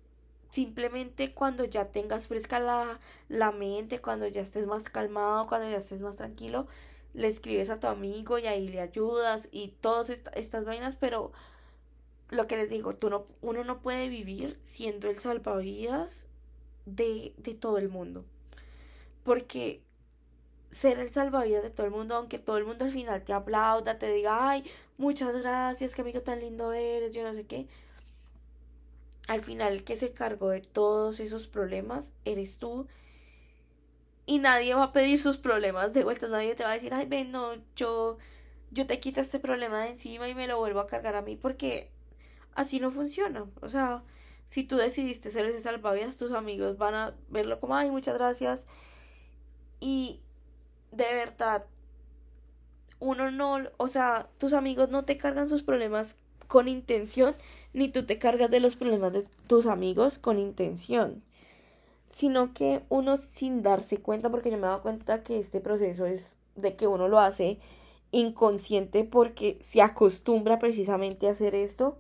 simplemente 0.50 1.35
cuando 1.35 1.64
ya 1.64 1.87
tengas 1.87 2.28
fresca 2.28 2.61
la, 2.61 3.00
la 3.28 3.50
mente, 3.50 4.00
cuando 4.00 4.28
ya 4.28 4.42
estés 4.42 4.66
más 4.66 4.88
calmado, 4.90 5.46
cuando 5.46 5.68
ya 5.68 5.78
estés 5.78 6.00
más 6.00 6.16
tranquilo, 6.16 6.66
le 7.14 7.28
escribes 7.28 7.70
a 7.70 7.81
tu 7.81 7.87
amigo 7.87 8.38
y 8.38 8.46
ahí 8.46 8.68
le 8.68 8.81
ayudas 8.81 9.48
y 9.50 9.68
todas 9.81 10.11
estas 10.11 10.64
vainas, 10.64 10.96
pero 10.96 11.33
lo 12.28 12.46
que 12.46 12.59
les 12.59 12.68
digo, 12.68 12.94
tú 12.94 13.09
no, 13.09 13.26
uno 13.40 13.64
no 13.64 13.81
puede 13.81 14.11
vivir 14.11 14.59
siendo 14.62 15.09
el 15.09 15.16
salvavidas 15.16 16.26
de, 16.85 17.33
de 17.38 17.54
todo 17.54 17.78
el 17.78 17.88
mundo. 17.88 18.26
Porque 19.24 19.83
ser 20.70 20.98
el 20.98 21.11
salvavidas 21.11 21.62
de 21.62 21.70
todo 21.70 21.87
el 21.87 21.92
mundo, 21.92 22.16
aunque 22.16 22.38
todo 22.38 22.59
el 22.59 22.64
mundo 22.64 22.85
al 22.85 22.92
final 22.92 23.22
te 23.22 23.33
aplauda, 23.33 23.98
te 23.98 24.11
diga, 24.11 24.50
ay, 24.50 24.64
muchas 24.98 25.37
gracias, 25.37 25.94
qué 25.94 26.02
amigo 26.02 26.20
tan 26.20 26.40
lindo 26.40 26.72
eres, 26.72 27.12
yo 27.12 27.22
no 27.22 27.35
sé 27.35 27.46
qué. 27.46 27.66
Al 29.26 29.40
final 29.40 29.72
el 29.72 29.85
que 29.85 29.96
se 29.96 30.12
cargó 30.12 30.50
de 30.50 30.61
todos 30.61 31.20
esos 31.20 31.48
problemas 31.48 32.12
eres 32.24 32.57
tú. 32.59 32.87
Y 34.26 34.38
nadie 34.40 34.74
va 34.74 34.85
a 34.85 34.92
pedir 34.92 35.18
sus 35.18 35.38
problemas 35.38 35.94
de 35.94 36.04
vuelta, 36.04 36.28
nadie 36.28 36.54
te 36.54 36.62
va 36.64 36.70
a 36.70 36.74
decir, 36.74 36.92
ay, 36.92 37.07
ven, 37.07 37.33
no, 37.33 37.54
yo, 37.76 38.18
yo 38.70 38.87
te 38.87 39.00
quito 39.00 39.20
este 39.22 39.38
problema 39.38 39.83
de 39.83 39.90
encima 39.90 40.28
y 40.28 40.35
me 40.35 40.46
lo 40.46 40.59
vuelvo 40.59 40.81
a 40.81 40.87
cargar 40.87 41.16
a 41.16 41.22
mí, 41.22 41.37
porque 41.37 41.90
así 42.54 42.78
no 42.78 42.90
funciona. 42.90 43.46
O 43.62 43.70
sea, 43.70 44.02
si 44.46 44.64
tú 44.64 44.76
decidiste 44.76 45.31
ser 45.31 45.46
ese 45.46 45.62
salvavidas, 45.62 46.18
tus 46.18 46.33
amigos 46.33 46.76
van 46.76 46.94
a 46.94 47.14
verlo 47.31 47.59
como, 47.61 47.74
ay, 47.76 47.90
muchas 47.90 48.14
gracias. 48.14 48.66
Y 49.81 50.20
de 50.92 51.05
verdad, 51.14 51.64
uno 53.01 53.31
no, 53.31 53.59
o 53.77 53.88
sea, 53.88 54.29
tus 54.38 54.53
amigos 54.53 54.90
no 54.90 55.05
te 55.05 55.16
cargan 55.16 55.48
sus 55.48 55.62
problemas 55.62 56.16
con 56.46 56.66
intención, 56.68 57.37
ni 57.72 57.88
tú 57.88 58.07
te 58.07 58.18
cargas 58.18 58.51
de 58.51 58.61
los 58.61 58.77
problemas 58.77 59.12
de 59.12 59.27
tus 59.46 59.66
amigos 59.66 60.18
con 60.18 60.38
intención, 60.38 61.22
sino 62.11 62.55
que 62.55 62.83
uno 62.88 63.16
sin 63.16 63.62
darse 63.62 63.98
cuenta, 63.98 64.31
porque 64.31 64.51
yo 64.51 64.57
me 64.57 64.66
he 64.66 64.70
dado 64.70 64.83
cuenta 64.83 65.22
que 65.22 65.38
este 65.38 65.61
proceso 65.61 66.07
es 66.07 66.37
de 66.57 66.74
que 66.74 66.87
uno 66.87 67.09
lo 67.09 67.20
hace 67.20 67.59
inconsciente 68.11 69.05
porque 69.05 69.59
se 69.61 69.83
acostumbra 69.83 70.59
precisamente 70.59 71.29
a 71.29 71.33
hacer 71.33 71.55
esto. 71.55 71.98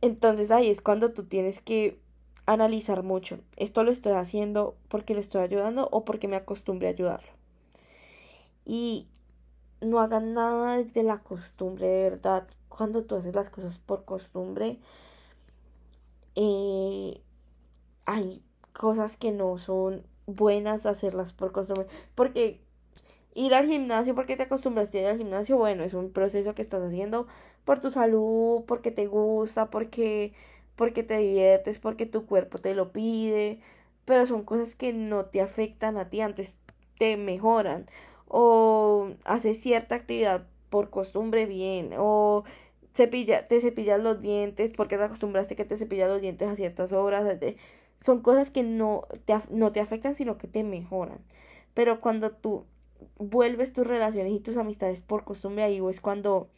Entonces 0.00 0.50
ahí 0.50 0.70
es 0.70 0.80
cuando 0.80 1.12
tú 1.12 1.24
tienes 1.24 1.60
que 1.60 1.98
analizar 2.46 3.02
mucho. 3.02 3.38
Esto 3.56 3.84
lo 3.84 3.90
estoy 3.90 4.12
haciendo 4.12 4.76
porque 4.88 5.14
lo 5.14 5.20
estoy 5.20 5.42
ayudando 5.42 5.88
o 5.92 6.04
porque 6.04 6.28
me 6.28 6.36
acostumbré 6.36 6.88
a 6.88 6.90
ayudarlo. 6.90 7.33
Y 8.64 9.08
no 9.80 10.00
hagan 10.00 10.34
nada 10.34 10.76
desde 10.76 11.02
la 11.02 11.18
costumbre, 11.22 11.86
de 11.86 12.10
verdad. 12.10 12.48
Cuando 12.68 13.04
tú 13.04 13.16
haces 13.16 13.34
las 13.34 13.50
cosas 13.50 13.78
por 13.78 14.04
costumbre, 14.04 14.80
eh, 16.34 17.20
hay 18.06 18.42
cosas 18.72 19.16
que 19.16 19.32
no 19.32 19.58
son 19.58 20.04
buenas 20.26 20.86
hacerlas 20.86 21.32
por 21.32 21.52
costumbre. 21.52 21.86
Porque 22.14 22.60
ir 23.34 23.54
al 23.54 23.66
gimnasio, 23.66 24.14
porque 24.14 24.36
te 24.36 24.44
acostumbraste 24.44 24.98
a 24.98 25.00
ir 25.02 25.06
al 25.08 25.18
gimnasio, 25.18 25.56
bueno, 25.58 25.84
es 25.84 25.94
un 25.94 26.10
proceso 26.12 26.54
que 26.54 26.62
estás 26.62 26.82
haciendo 26.82 27.26
por 27.64 27.80
tu 27.80 27.90
salud, 27.90 28.64
porque 28.66 28.90
te 28.90 29.06
gusta, 29.06 29.70
porque, 29.70 30.32
porque 30.76 31.02
te 31.02 31.18
diviertes, 31.18 31.78
porque 31.78 32.06
tu 32.06 32.26
cuerpo 32.26 32.58
te 32.58 32.74
lo 32.74 32.92
pide. 32.92 33.60
Pero 34.04 34.26
son 34.26 34.44
cosas 34.44 34.74
que 34.76 34.92
no 34.92 35.26
te 35.26 35.40
afectan 35.40 35.96
a 35.96 36.10
ti, 36.10 36.20
antes 36.20 36.58
te 36.98 37.16
mejoran 37.16 37.86
o 38.36 39.12
haces 39.22 39.60
cierta 39.60 39.94
actividad 39.94 40.44
por 40.68 40.90
costumbre 40.90 41.46
bien, 41.46 41.92
o 41.96 42.42
cepilla, 42.92 43.46
te 43.46 43.60
cepillas 43.60 44.02
los 44.02 44.20
dientes 44.20 44.72
porque 44.72 44.98
te 44.98 45.04
acostumbraste 45.04 45.54
que 45.54 45.64
te 45.64 45.76
cepillas 45.76 46.10
los 46.10 46.20
dientes 46.20 46.48
a 46.48 46.56
ciertas 46.56 46.92
horas. 46.92 47.38
Son 48.04 48.22
cosas 48.22 48.50
que 48.50 48.64
no 48.64 49.06
te, 49.24 49.36
no 49.50 49.70
te 49.70 49.78
afectan, 49.78 50.16
sino 50.16 50.36
que 50.36 50.48
te 50.48 50.64
mejoran. 50.64 51.20
Pero 51.74 52.00
cuando 52.00 52.32
tú 52.32 52.64
vuelves 53.18 53.72
tus 53.72 53.86
relaciones 53.86 54.32
y 54.32 54.40
tus 54.40 54.56
amistades 54.56 55.00
por 55.00 55.22
costumbre, 55.22 55.62
ahí 55.62 55.80
es 55.88 56.00
cuando 56.00 56.48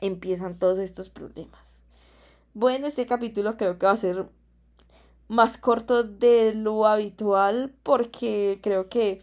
empiezan 0.00 0.58
todos 0.58 0.78
estos 0.78 1.10
problemas. 1.10 1.82
Bueno, 2.54 2.86
este 2.86 3.04
capítulo 3.04 3.58
creo 3.58 3.76
que 3.76 3.84
va 3.84 3.92
a 3.92 3.98
ser 3.98 4.24
más 5.28 5.58
corto 5.58 6.04
de 6.04 6.54
lo 6.54 6.86
habitual 6.86 7.74
porque 7.82 8.60
creo 8.62 8.88
que 8.88 9.20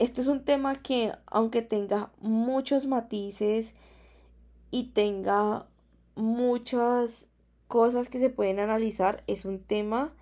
este 0.00 0.22
es 0.22 0.28
un 0.28 0.44
tema 0.44 0.76
que, 0.76 1.12
aunque 1.26 1.60
tenga 1.60 2.10
muchos 2.20 2.86
matices 2.86 3.74
y 4.70 4.92
tenga 4.92 5.66
muchas 6.14 7.28
cosas 7.68 8.08
que 8.08 8.18
se 8.18 8.30
pueden 8.30 8.60
analizar, 8.60 9.22
es 9.26 9.44
un 9.44 9.60
tema 9.62 10.14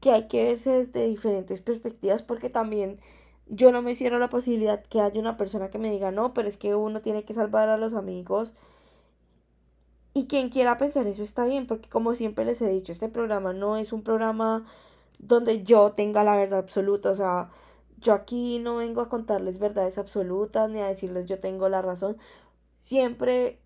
que 0.00 0.12
hay 0.12 0.28
que 0.28 0.44
verse 0.44 0.70
desde 0.70 1.06
diferentes 1.06 1.60
perspectivas 1.60 2.22
porque 2.22 2.48
también 2.48 2.98
yo 3.46 3.70
no 3.70 3.82
me 3.82 3.94
cierro 3.94 4.18
la 4.18 4.30
posibilidad 4.30 4.82
que 4.82 5.02
haya 5.02 5.20
una 5.20 5.36
persona 5.36 5.68
que 5.68 5.78
me 5.78 5.90
diga 5.90 6.10
no, 6.10 6.32
pero 6.32 6.48
es 6.48 6.56
que 6.56 6.74
uno 6.74 7.02
tiene 7.02 7.24
que 7.24 7.34
salvar 7.34 7.68
a 7.68 7.76
los 7.76 7.92
amigos. 7.92 8.54
Y 10.14 10.26
quien 10.26 10.48
quiera 10.48 10.78
pensar 10.78 11.06
eso 11.06 11.22
está 11.22 11.44
bien, 11.44 11.66
porque 11.66 11.90
como 11.90 12.14
siempre 12.14 12.46
les 12.46 12.62
he 12.62 12.68
dicho, 12.68 12.92
este 12.92 13.10
programa 13.10 13.52
no 13.52 13.76
es 13.76 13.92
un 13.92 14.02
programa 14.02 14.64
donde 15.18 15.64
yo 15.64 15.92
tenga 15.92 16.24
la 16.24 16.34
verdad 16.34 16.60
absoluta, 16.60 17.10
o 17.10 17.14
sea, 17.14 17.50
yo 18.00 18.12
aquí 18.12 18.58
no 18.58 18.76
vengo 18.76 19.00
a 19.00 19.08
contarles 19.08 19.58
verdades 19.58 19.98
absolutas 19.98 20.70
ni 20.70 20.80
a 20.80 20.86
decirles 20.86 21.26
yo 21.26 21.40
tengo 21.40 21.68
la 21.68 21.82
razón. 21.82 22.16
Siempre 22.72 23.58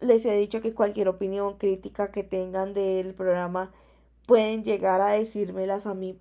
les 0.00 0.24
he 0.24 0.34
dicho 0.36 0.60
que 0.60 0.74
cualquier 0.74 1.08
opinión 1.08 1.58
crítica 1.58 2.10
que 2.10 2.24
tengan 2.24 2.74
del 2.74 3.14
programa 3.14 3.72
pueden 4.26 4.64
llegar 4.64 5.00
a 5.00 5.12
decírmelas 5.12 5.86
a 5.86 5.94
mí 5.94 6.18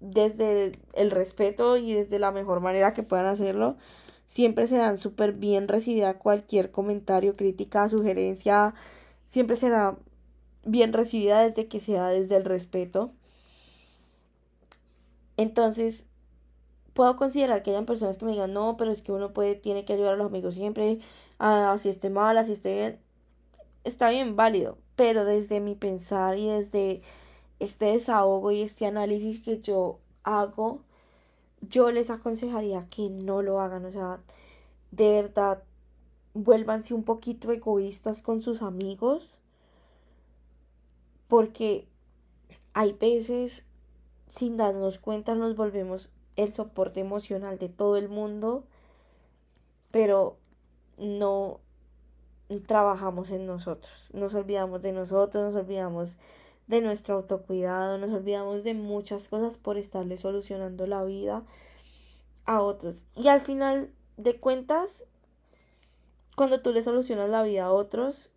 desde 0.00 0.72
el, 0.94 1.10
respeto 1.10 1.76
y 1.76 1.92
desde 1.92 2.18
la 2.18 2.30
mejor 2.30 2.60
manera 2.60 2.92
que 2.92 3.02
puedan 3.02 3.26
hacerlo. 3.26 3.76
Siempre 4.26 4.66
serán 4.66 4.98
súper 4.98 5.32
bien 5.32 5.68
recibida 5.68 6.18
cualquier 6.18 6.70
comentario, 6.70 7.36
crítica, 7.36 7.88
sugerencia. 7.88 8.74
Siempre 9.26 9.56
será 9.56 9.96
bien 10.64 10.92
recibida 10.92 11.42
desde 11.42 11.68
que 11.68 11.80
sea 11.80 12.08
desde 12.08 12.36
el 12.36 12.44
respeto. 12.44 13.12
Entonces, 15.36 16.06
puedo 16.96 17.16
considerar 17.16 17.62
que 17.62 17.70
hayan 17.70 17.86
personas 17.86 18.16
que 18.16 18.24
me 18.24 18.32
digan, 18.32 18.54
no, 18.54 18.76
pero 18.76 18.90
es 18.90 19.02
que 19.02 19.12
uno 19.12 19.32
puede, 19.32 19.54
tiene 19.54 19.84
que 19.84 19.92
ayudar 19.92 20.14
a 20.14 20.16
los 20.16 20.28
amigos 20.28 20.54
siempre, 20.54 20.98
así 21.38 21.90
esté 21.90 22.10
mal, 22.10 22.38
así 22.38 22.52
esté 22.52 22.72
bien. 22.74 22.98
Está 23.84 24.10
bien, 24.10 24.34
válido, 24.34 24.78
pero 24.96 25.24
desde 25.24 25.60
mi 25.60 25.74
pensar 25.74 26.38
y 26.38 26.48
desde 26.48 27.02
este 27.60 27.86
desahogo 27.86 28.50
y 28.50 28.62
este 28.62 28.86
análisis 28.86 29.42
que 29.42 29.60
yo 29.60 30.00
hago, 30.24 30.80
yo 31.60 31.90
les 31.92 32.10
aconsejaría 32.10 32.86
que 32.88 33.10
no 33.10 33.42
lo 33.42 33.60
hagan, 33.60 33.84
o 33.84 33.92
sea, 33.92 34.20
de 34.90 35.10
verdad, 35.10 35.62
vuélvanse 36.32 36.94
un 36.94 37.04
poquito 37.04 37.52
egoístas 37.52 38.22
con 38.22 38.40
sus 38.40 38.62
amigos, 38.62 39.38
porque 41.28 41.86
hay 42.72 42.92
veces 42.94 43.65
sin 44.28 44.56
darnos 44.56 44.98
cuenta 44.98 45.34
nos 45.34 45.56
volvemos 45.56 46.10
el 46.36 46.52
soporte 46.52 47.00
emocional 47.00 47.58
de 47.58 47.68
todo 47.68 47.96
el 47.96 48.08
mundo, 48.08 48.64
pero 49.90 50.36
no 50.98 51.60
trabajamos 52.66 53.30
en 53.30 53.46
nosotros, 53.46 54.10
nos 54.12 54.34
olvidamos 54.34 54.82
de 54.82 54.92
nosotros, 54.92 55.44
nos 55.44 55.54
olvidamos 55.54 56.16
de 56.66 56.80
nuestro 56.80 57.16
autocuidado, 57.16 57.98
nos 57.98 58.10
olvidamos 58.10 58.64
de 58.64 58.74
muchas 58.74 59.28
cosas 59.28 59.56
por 59.56 59.76
estarle 59.78 60.16
solucionando 60.16 60.86
la 60.86 61.04
vida 61.04 61.44
a 62.44 62.60
otros. 62.60 63.04
Y 63.14 63.28
al 63.28 63.40
final 63.40 63.90
de 64.16 64.38
cuentas, 64.38 65.04
cuando 66.36 66.60
tú 66.60 66.72
le 66.72 66.82
solucionas 66.82 67.28
la 67.30 67.42
vida 67.42 67.64
a 67.64 67.72
otros, 67.72 68.30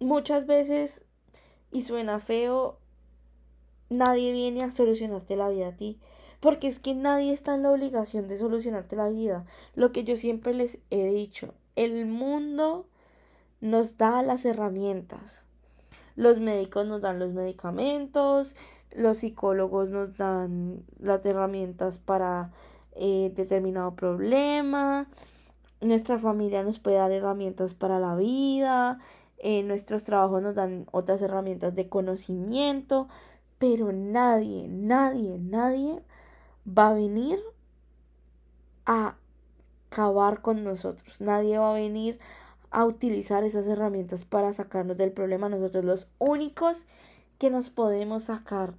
muchas 0.00 0.46
veces, 0.46 1.02
y 1.70 1.82
suena 1.82 2.20
feo, 2.20 2.78
Nadie 3.88 4.32
viene 4.32 4.62
a 4.62 4.70
solucionarte 4.70 5.36
la 5.36 5.48
vida 5.48 5.68
a 5.68 5.76
ti. 5.76 5.98
Porque 6.40 6.68
es 6.68 6.78
que 6.78 6.94
nadie 6.94 7.32
está 7.32 7.54
en 7.54 7.62
la 7.62 7.70
obligación 7.70 8.28
de 8.28 8.38
solucionarte 8.38 8.96
la 8.96 9.08
vida. 9.08 9.44
Lo 9.74 9.92
que 9.92 10.04
yo 10.04 10.16
siempre 10.16 10.54
les 10.54 10.78
he 10.90 11.08
dicho, 11.08 11.54
el 11.76 12.06
mundo 12.06 12.86
nos 13.60 13.96
da 13.96 14.22
las 14.22 14.44
herramientas. 14.44 15.44
Los 16.14 16.40
médicos 16.40 16.86
nos 16.86 17.00
dan 17.02 17.18
los 17.18 17.32
medicamentos, 17.32 18.54
los 18.94 19.18
psicólogos 19.18 19.90
nos 19.90 20.16
dan 20.16 20.84
las 20.98 21.24
herramientas 21.26 21.98
para 21.98 22.50
eh, 22.94 23.30
determinado 23.34 23.94
problema, 23.94 25.08
nuestra 25.82 26.18
familia 26.18 26.62
nos 26.62 26.80
puede 26.80 26.96
dar 26.96 27.12
herramientas 27.12 27.74
para 27.74 27.98
la 27.98 28.16
vida, 28.16 28.98
eh, 29.38 29.62
nuestros 29.62 30.04
trabajos 30.04 30.42
nos 30.42 30.54
dan 30.54 30.86
otras 30.92 31.20
herramientas 31.20 31.74
de 31.74 31.90
conocimiento, 31.90 33.08
pero 33.58 33.92
nadie, 33.92 34.68
nadie, 34.68 35.38
nadie 35.38 36.02
va 36.66 36.88
a 36.88 36.94
venir 36.94 37.38
a 38.84 39.16
acabar 39.90 40.42
con 40.42 40.64
nosotros. 40.64 41.20
Nadie 41.20 41.58
va 41.58 41.70
a 41.70 41.74
venir 41.74 42.18
a 42.70 42.84
utilizar 42.84 43.44
esas 43.44 43.66
herramientas 43.66 44.24
para 44.24 44.52
sacarnos 44.52 44.96
del 44.96 45.12
problema. 45.12 45.48
Nosotros 45.48 45.84
los 45.84 46.06
únicos 46.18 46.84
que 47.38 47.50
nos 47.50 47.70
podemos 47.70 48.24
sacar 48.24 48.74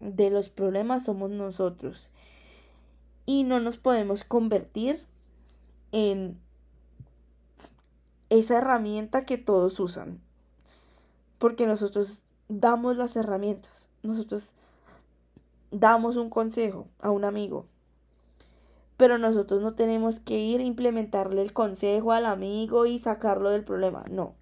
de 0.00 0.30
los 0.30 0.48
problemas 0.48 1.04
somos 1.04 1.30
nosotros. 1.30 2.10
Y 3.26 3.44
no 3.44 3.60
nos 3.60 3.76
podemos 3.76 4.24
convertir 4.24 5.04
en 5.92 6.40
esa 8.30 8.58
herramienta 8.58 9.26
que 9.26 9.36
todos 9.36 9.78
usan. 9.80 10.20
Porque 11.38 11.66
nosotros 11.66 12.22
damos 12.48 12.96
las 12.96 13.16
herramientas. 13.16 13.87
Nosotros 14.02 14.52
damos 15.70 16.16
un 16.16 16.30
consejo 16.30 16.88
a 17.00 17.10
un 17.10 17.24
amigo. 17.24 17.66
Pero 18.96 19.18
nosotros 19.18 19.62
no 19.62 19.74
tenemos 19.74 20.18
que 20.20 20.40
ir 20.40 20.60
a 20.60 20.64
implementarle 20.64 21.42
el 21.42 21.52
consejo 21.52 22.12
al 22.12 22.26
amigo 22.26 22.86
y 22.86 22.98
sacarlo 22.98 23.50
del 23.50 23.64
problema. 23.64 24.04
No. 24.10 24.34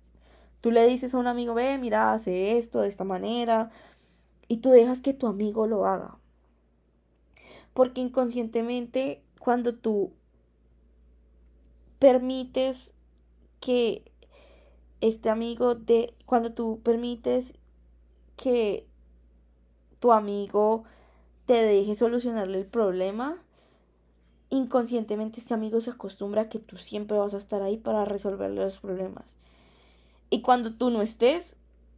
Tú 0.60 0.70
le 0.70 0.86
dices 0.86 1.14
a 1.14 1.18
un 1.18 1.26
amigo, 1.26 1.54
ve, 1.54 1.78
mira, 1.78 2.12
hace 2.12 2.56
esto 2.56 2.80
de 2.80 2.88
esta 2.88 3.04
manera. 3.04 3.70
Y 4.48 4.58
tú 4.58 4.70
dejas 4.70 5.00
que 5.00 5.12
tu 5.12 5.26
amigo 5.26 5.66
lo 5.66 5.86
haga. 5.86 6.18
Porque 7.74 8.00
inconscientemente, 8.00 9.22
cuando 9.38 9.74
tú 9.74 10.12
permites 11.98 12.94
que 13.60 14.10
este 15.00 15.28
amigo 15.28 15.74
de, 15.74 16.14
cuando 16.24 16.52
tú 16.52 16.80
permites 16.82 17.52
que 18.36 18.86
tu 19.98 20.12
amigo 20.12 20.84
te 21.46 21.54
deje 21.54 21.94
solucionarle 21.94 22.58
el 22.58 22.66
problema, 22.66 23.36
inconscientemente 24.50 25.40
este 25.40 25.54
amigo 25.54 25.80
se 25.80 25.90
acostumbra 25.90 26.42
a 26.42 26.48
que 26.48 26.58
tú 26.58 26.76
siempre 26.76 27.18
vas 27.18 27.34
a 27.34 27.38
estar 27.38 27.62
ahí 27.62 27.76
para 27.76 28.04
resolverle 28.04 28.64
los 28.64 28.78
problemas. 28.78 29.26
Y 30.30 30.42
cuando 30.42 30.74
tú 30.74 30.90
no 30.90 31.02
estés, 31.02 31.56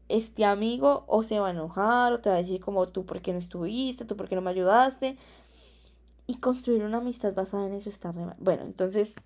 este 0.09 0.45
amigo 0.45 1.05
o 1.07 1.23
se 1.23 1.39
va 1.39 1.49
a 1.49 1.51
enojar 1.51 2.13
o 2.13 2.21
te 2.21 2.31
va 2.31 2.37
a 2.37 2.39
decir 2.39 2.61
como 2.61 2.87
tú 2.87 3.05
por 3.05 3.21
qué 3.21 3.33
no 3.33 3.39
estuviste, 3.39 4.05
tú 4.05 4.17
por 4.17 4.29
qué 4.29 4.35
no 4.35 4.43
me 4.43 4.51
ayudaste. 4.51 5.17
Y 6.27 6.37
construir 6.37 6.83
una 6.83 6.99
amistad 6.99 7.35
basada 7.35 7.67
en 7.67 7.73
eso 7.73 7.89
está 7.89 8.13
re 8.13 8.23
Bueno, 8.39 8.63
entonces, 8.65 9.17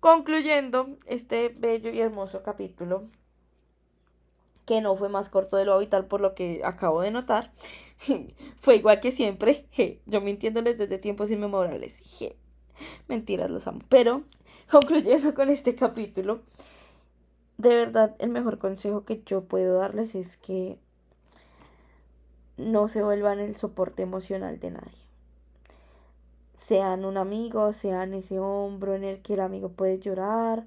concluyendo 0.00 0.96
este 1.06 1.48
bello 1.48 1.90
y 1.90 2.00
hermoso 2.00 2.42
capítulo, 2.42 3.08
que 4.64 4.80
no 4.80 4.96
fue 4.96 5.08
más 5.08 5.28
corto 5.28 5.56
de 5.56 5.64
lo 5.64 5.74
habitual 5.74 6.06
por 6.06 6.20
lo 6.20 6.34
que 6.34 6.62
acabo 6.64 7.00
de 7.00 7.10
notar, 7.10 7.52
fue 8.60 8.76
igual 8.76 9.00
que 9.00 9.12
siempre, 9.12 9.66
yo 10.06 10.20
mintiéndoles 10.20 10.78
desde 10.78 10.98
tiempos 10.98 11.30
inmemorables, 11.30 12.00
mentiras, 13.08 13.50
los 13.50 13.66
amo. 13.66 13.80
Pero, 13.88 14.22
concluyendo 14.70 15.34
con 15.34 15.50
este 15.50 15.74
capítulo, 15.74 16.42
de 17.56 17.74
verdad 17.74 18.16
el 18.18 18.30
mejor 18.30 18.58
consejo 18.58 19.04
que 19.04 19.22
yo 19.24 19.44
puedo 19.44 19.78
darles 19.78 20.14
es 20.14 20.36
que 20.36 20.78
no 22.56 22.88
se 22.88 23.02
vuelvan 23.02 23.40
el 23.40 23.54
soporte 23.56 24.02
emocional 24.02 24.58
de 24.60 24.70
nadie. 24.70 25.04
Sean 26.54 27.04
un 27.04 27.16
amigo, 27.16 27.72
sean 27.72 28.14
ese 28.14 28.38
hombro 28.38 28.94
en 28.94 29.04
el 29.04 29.20
que 29.20 29.34
el 29.34 29.40
amigo 29.40 29.70
puede 29.70 29.98
llorar, 29.98 30.66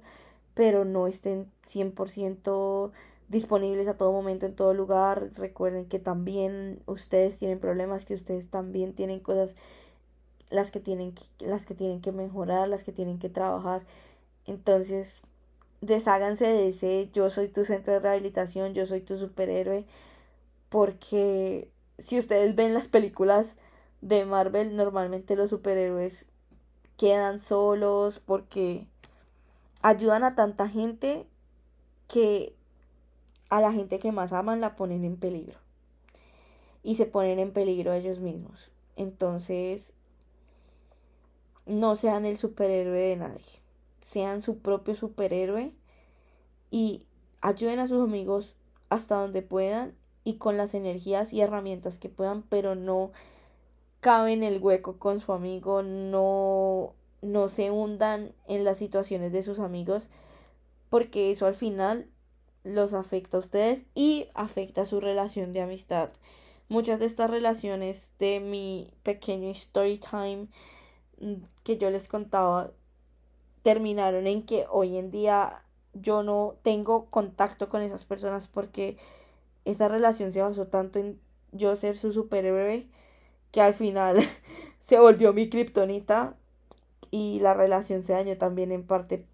pero 0.54 0.84
no 0.84 1.06
estén 1.06 1.50
100% 1.66 2.90
disponibles 3.28 3.88
a 3.88 3.96
todo 3.96 4.12
momento, 4.12 4.46
en 4.46 4.54
todo 4.54 4.74
lugar. 4.74 5.30
Recuerden 5.34 5.86
que 5.86 5.98
también 5.98 6.80
ustedes 6.86 7.38
tienen 7.38 7.60
problemas, 7.60 8.04
que 8.04 8.14
ustedes 8.14 8.48
también 8.48 8.94
tienen 8.94 9.20
cosas 9.20 9.54
las 10.50 10.70
que 10.70 10.80
tienen 10.80 11.14
las 11.40 11.66
que 11.66 11.74
tienen 11.74 12.00
que 12.00 12.12
mejorar, 12.12 12.68
las 12.68 12.84
que 12.84 12.92
tienen 12.92 13.18
que 13.18 13.28
trabajar. 13.28 13.82
Entonces, 14.46 15.20
desháganse 15.80 16.46
de 16.46 16.68
ese 16.68 17.10
yo 17.12 17.30
soy 17.30 17.48
tu 17.48 17.64
centro 17.64 17.92
de 17.92 18.00
rehabilitación, 18.00 18.74
yo 18.74 18.86
soy 18.86 19.00
tu 19.02 19.18
superhéroe, 19.18 19.84
porque 20.70 21.70
si 21.98 22.18
ustedes 22.18 22.54
ven 22.54 22.74
las 22.74 22.88
películas 22.88 23.56
de 24.00 24.24
Marvel, 24.24 24.76
normalmente 24.76 25.36
los 25.36 25.50
superhéroes 25.50 26.24
quedan 26.96 27.40
solos 27.40 28.20
porque 28.24 28.86
ayudan 29.82 30.24
a 30.24 30.34
tanta 30.34 30.68
gente 30.68 31.26
que 32.08 32.54
a 33.48 33.60
la 33.60 33.72
gente 33.72 33.98
que 33.98 34.12
más 34.12 34.32
aman 34.32 34.60
la 34.60 34.76
ponen 34.76 35.04
en 35.04 35.16
peligro. 35.16 35.58
Y 36.82 36.94
se 36.94 37.06
ponen 37.06 37.38
en 37.38 37.52
peligro 37.52 37.92
ellos 37.92 38.20
mismos. 38.20 38.70
Entonces, 38.96 39.92
no 41.66 41.96
sean 41.96 42.24
el 42.24 42.38
superhéroe 42.38 42.98
de 42.98 43.16
nadie 43.16 43.68
sean 44.08 44.40
su 44.40 44.58
propio 44.58 44.94
superhéroe 44.94 45.72
y 46.70 47.06
ayuden 47.42 47.78
a 47.78 47.88
sus 47.88 48.02
amigos 48.02 48.54
hasta 48.88 49.16
donde 49.16 49.42
puedan 49.42 49.94
y 50.24 50.34
con 50.34 50.56
las 50.56 50.74
energías 50.74 51.32
y 51.32 51.42
herramientas 51.42 51.98
que 51.98 52.08
puedan, 52.08 52.42
pero 52.42 52.74
no 52.74 53.10
caben 54.00 54.42
el 54.42 54.62
hueco 54.62 54.98
con 54.98 55.20
su 55.20 55.32
amigo, 55.32 55.82
no, 55.82 56.94
no 57.20 57.48
se 57.50 57.70
hundan 57.70 58.32
en 58.46 58.64
las 58.64 58.78
situaciones 58.78 59.32
de 59.32 59.42
sus 59.42 59.58
amigos, 59.58 60.08
porque 60.88 61.30
eso 61.30 61.44
al 61.44 61.54
final 61.54 62.06
los 62.68 62.94
afecta 62.94 63.36
a 63.36 63.40
ustedes 63.40 63.84
y 63.94 64.28
afecta 64.34 64.84
su 64.84 65.00
relación 65.00 65.52
de 65.52 65.62
amistad. 65.62 66.10
Muchas 66.68 67.00
de 67.00 67.06
estas 67.06 67.30
relaciones 67.30 68.12
de 68.18 68.40
mi 68.40 68.92
pequeño 69.02 69.50
story 69.50 69.98
time 69.98 70.48
mm, 71.20 71.42
que 71.64 71.78
yo 71.78 71.90
les 71.90 72.08
contaba 72.08 72.70
terminaron 73.62 74.26
en 74.26 74.44
que 74.44 74.66
hoy 74.70 74.96
en 74.96 75.10
día 75.10 75.62
yo 75.94 76.22
no 76.22 76.56
tengo 76.62 77.06
contacto 77.06 77.68
con 77.68 77.82
esas 77.82 78.04
personas 78.04 78.46
porque 78.46 78.96
esa 79.64 79.88
relación 79.88 80.32
se 80.32 80.42
basó 80.42 80.66
tanto 80.66 80.98
en 80.98 81.20
yo 81.52 81.74
ser 81.76 81.96
su 81.96 82.12
superhéroe 82.12 82.86
que 83.50 83.60
al 83.60 83.74
final 83.74 84.18
se 84.80 84.98
volvió 84.98 85.32
mi 85.32 85.48
kriptonita 85.48 86.36
y 87.10 87.40
la 87.40 87.54
relación 87.54 88.02
se 88.02 88.12
dañó 88.12 88.36
también 88.36 88.72
en 88.72 88.86
parte 88.86 89.26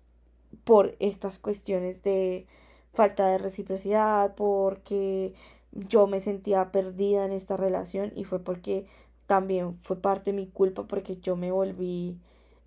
por 0.65 0.97
estas 1.01 1.39
cuestiones 1.39 2.03
de 2.03 2.47
falta 2.95 3.27
de 3.27 3.39
reciprocidad, 3.39 4.35
porque 4.35 5.35
yo 5.73 6.07
me 6.07 6.21
sentía 6.21 6.71
perdida 6.73 7.25
en 7.25 7.33
esta 7.33 7.57
relación 7.57 8.13
y 8.15 8.25
fue 8.25 8.39
porque 8.39 8.87
también 9.27 9.79
fue 9.83 9.97
parte 9.97 10.31
de 10.31 10.37
mi 10.37 10.47
culpa 10.47 10.85
porque 10.85 11.17
yo 11.17 11.37
me 11.37 11.51
volví 11.51 12.19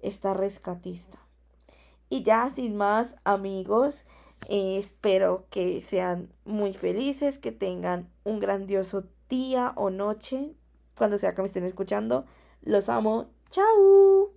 esta 0.02 0.34
rescatista. 0.34 1.18
Y 2.10 2.24
ya 2.24 2.50
sin 2.50 2.78
más 2.78 3.16
amigos, 3.24 4.06
espero 4.50 5.46
que 5.50 5.82
sean 5.82 6.30
muy 6.46 6.74
felices, 6.74 7.38
que 7.38 7.52
tengan 7.52 8.10
un 8.24 8.40
grandioso 8.40 9.04
día 9.30 9.74
o 9.76 9.90
noche, 9.90 10.54
cuando 10.98 11.18
sea 11.18 11.34
que 11.34 11.42
me 11.42 11.48
estén 11.48 11.66
escuchando. 11.66 12.26
Los 12.62 12.90
amo. 12.90 13.28
Chao. 13.50 14.37